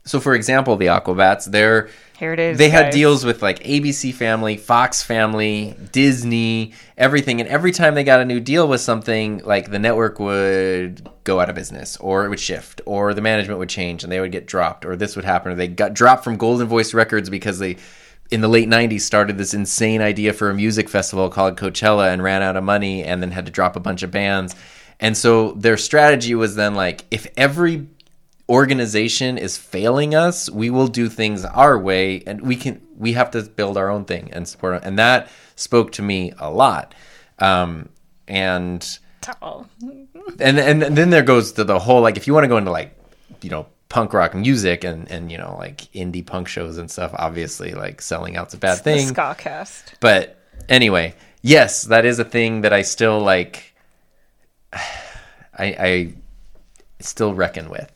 [0.05, 1.89] So, for example, the Aquabats, they're
[2.19, 2.57] Here it is.
[2.57, 7.39] they had deals with like ABC Family, Fox Family, Disney, everything.
[7.39, 11.39] And every time they got a new deal with something, like the network would go
[11.39, 14.33] out of business, or it would shift, or the management would change and they would
[14.33, 17.77] get dropped, or this would happen, or they got dropped from Goldenvoice Records because they,
[18.31, 22.21] in the late 90s, started this insane idea for a music festival called Coachella and
[22.21, 24.57] ran out of money and then had to drop a bunch of bands.
[24.99, 27.87] And so their strategy was then like, if every
[28.49, 33.31] organization is failing us, we will do things our way, and we can we have
[33.31, 34.81] to build our own thing and support.
[34.83, 36.93] And that spoke to me a lot.
[37.39, 37.89] Um,
[38.27, 38.85] and
[39.43, 39.67] Oh.
[40.39, 42.71] and and then there goes to the whole like if you want to go into
[42.71, 42.97] like
[43.41, 47.11] you know punk rock music and and you know like indie punk shows and stuff,
[47.13, 49.07] obviously like selling out's a bad The thing.
[49.09, 49.93] Scotcast.
[49.99, 50.37] But
[50.67, 53.73] anyway, yes, that is a thing that I still like.
[54.73, 56.13] I, I
[57.01, 57.91] still reckon with.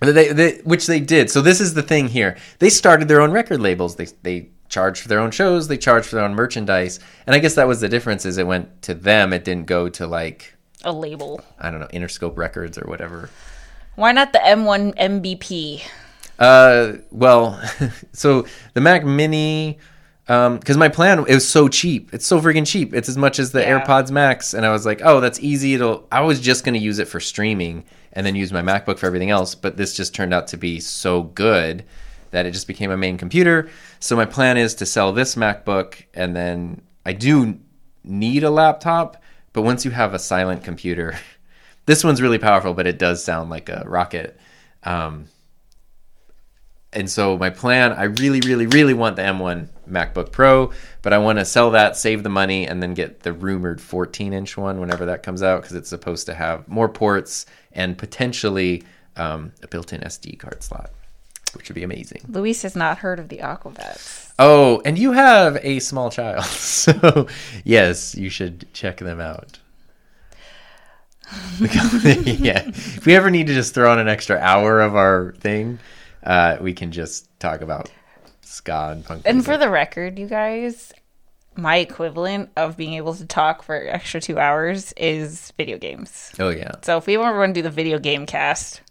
[0.00, 1.30] They, they, which they did.
[1.30, 2.36] So this is the thing here.
[2.58, 3.96] They started their own record labels.
[3.96, 5.68] They they charged for their own shows.
[5.68, 7.00] They charged for their own merchandise.
[7.26, 8.26] And I guess that was the difference.
[8.26, 9.32] Is it went to them.
[9.32, 11.40] It didn't go to like A label.
[11.58, 13.30] I don't know Interscope Records or whatever.
[13.94, 15.82] Why not the M1 MBP?
[16.38, 17.58] Uh, well,
[18.12, 18.44] so
[18.74, 19.78] the Mac Mini,
[20.28, 22.10] um, because my plan it was so cheap.
[22.12, 22.92] It's so freaking cheap.
[22.92, 23.80] It's as much as the Yeah.
[23.82, 25.72] AirPods Max, and I was like, oh, that's easy.
[25.72, 26.06] It'll.
[26.12, 27.84] I was just gonna use it for streaming
[28.16, 30.80] and then use my MacBook for everything else, but this just turned out to be
[30.80, 31.84] so good
[32.30, 33.68] that it just became a main computer.
[34.00, 37.60] So my plan is to sell this MacBook, and then I do
[38.02, 41.16] need a laptop, but once you have a silent computer,
[41.86, 44.40] this one's really powerful, but it does sound like a rocket.
[44.82, 45.26] Um,
[46.92, 50.72] and so my plan, I really, really, really want the M1 MacBook Pro,
[51.02, 54.32] but I want to sell that, save the money, and then get the rumored 14
[54.32, 58.82] inch one whenever that comes out because it's supposed to have more ports and potentially
[59.16, 60.90] um, a built in SD card slot,
[61.54, 62.22] which would be amazing.
[62.28, 64.32] Luis has not heard of the Aquabats.
[64.38, 67.26] Oh, and you have a small child, so
[67.64, 69.58] yes, you should check them out.
[71.60, 72.62] yeah.
[72.68, 75.78] If we ever need to just throw on an extra hour of our thing,
[76.26, 77.90] uh, we can just talk about
[78.42, 79.22] ska and punk.
[79.24, 79.52] And music.
[79.52, 80.92] for the record, you guys,
[81.56, 86.32] my equivalent of being able to talk for extra two hours is video games.
[86.38, 88.82] oh yeah, So if we ever want to do the video game cast,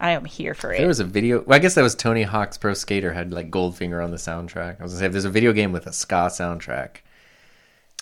[0.00, 0.78] I am here for it.
[0.78, 1.42] there was a video.
[1.46, 4.80] Well, I guess that was Tony Hawk's Pro Skater had like Goldfinger on the soundtrack.
[4.80, 6.96] I was gonna say if there's a video game with a ska soundtrack,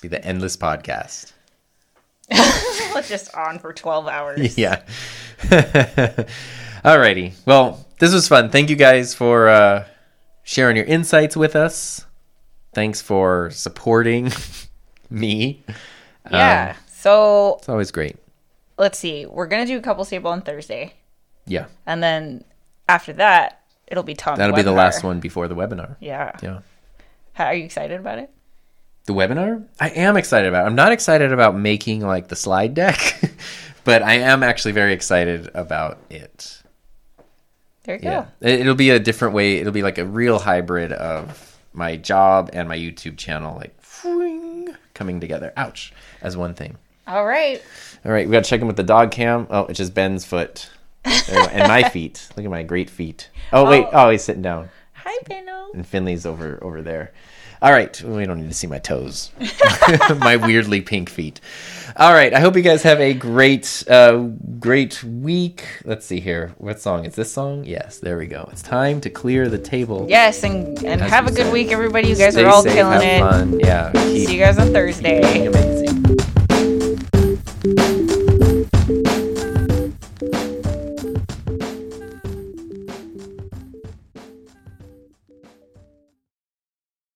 [0.00, 1.32] be the Endless Podcast.
[3.06, 4.58] Just on for 12 hours.
[4.58, 4.82] yeah.
[6.84, 7.32] Alrighty.
[7.46, 8.50] Well, this was fun.
[8.50, 9.86] Thank you guys for uh,
[10.42, 12.04] sharing your insights with us.
[12.72, 14.32] Thanks for supporting
[15.10, 15.62] me.
[16.30, 16.76] Yeah.
[16.90, 18.16] so It's always great.
[18.78, 19.26] let's see.
[19.26, 20.94] We're going to do a Couples Table on Thursday.
[21.46, 21.66] Yeah.
[21.86, 22.44] And then
[22.88, 25.96] after that, it'll be Tom's That'll be the last one before the webinar.
[26.00, 26.32] Yeah.
[26.42, 26.60] Yeah.
[27.34, 28.30] How, are you excited about it?
[29.06, 29.66] The webinar?
[29.78, 30.64] I am excited about.
[30.64, 30.66] it.
[30.66, 33.20] I'm not excited about making like the slide deck,
[33.84, 36.62] but I am actually very excited about it.
[37.84, 38.00] There you.
[38.02, 38.26] Yeah.
[38.40, 39.56] It- It'll be a different way.
[39.58, 43.74] It'll be like a real hybrid of my job and my YouTube channel, like
[44.94, 45.52] coming together.
[45.56, 46.76] Ouch, as one thing.
[47.06, 47.62] All right.
[48.04, 49.46] All right, we got to check in with the dog cam.
[49.50, 50.70] Oh, it's just Ben's foot.
[51.04, 51.10] Go.
[51.50, 52.28] and my feet.
[52.36, 53.28] Look at my great feet.
[53.52, 53.84] Oh wait.
[53.92, 54.06] Oh.
[54.06, 55.68] oh, he's sitting down, Hi, Benno.
[55.74, 57.12] and Finley's over over there.
[57.64, 59.30] All right, we don't need to see my toes,
[60.18, 61.40] my weirdly pink feet.
[61.96, 64.18] All right, I hope you guys have a great, uh,
[64.60, 65.64] great week.
[65.82, 66.52] Let's see here.
[66.58, 67.64] What song is this song?
[67.64, 68.46] Yes, there we go.
[68.52, 70.04] It's time to clear the table.
[70.10, 71.52] Yes, and, and As have a good said.
[71.54, 72.08] week, everybody.
[72.08, 73.20] You guys Stay are all safe, killing have it.
[73.20, 73.60] fun.
[73.60, 75.22] Yeah, See you guys on Thursday.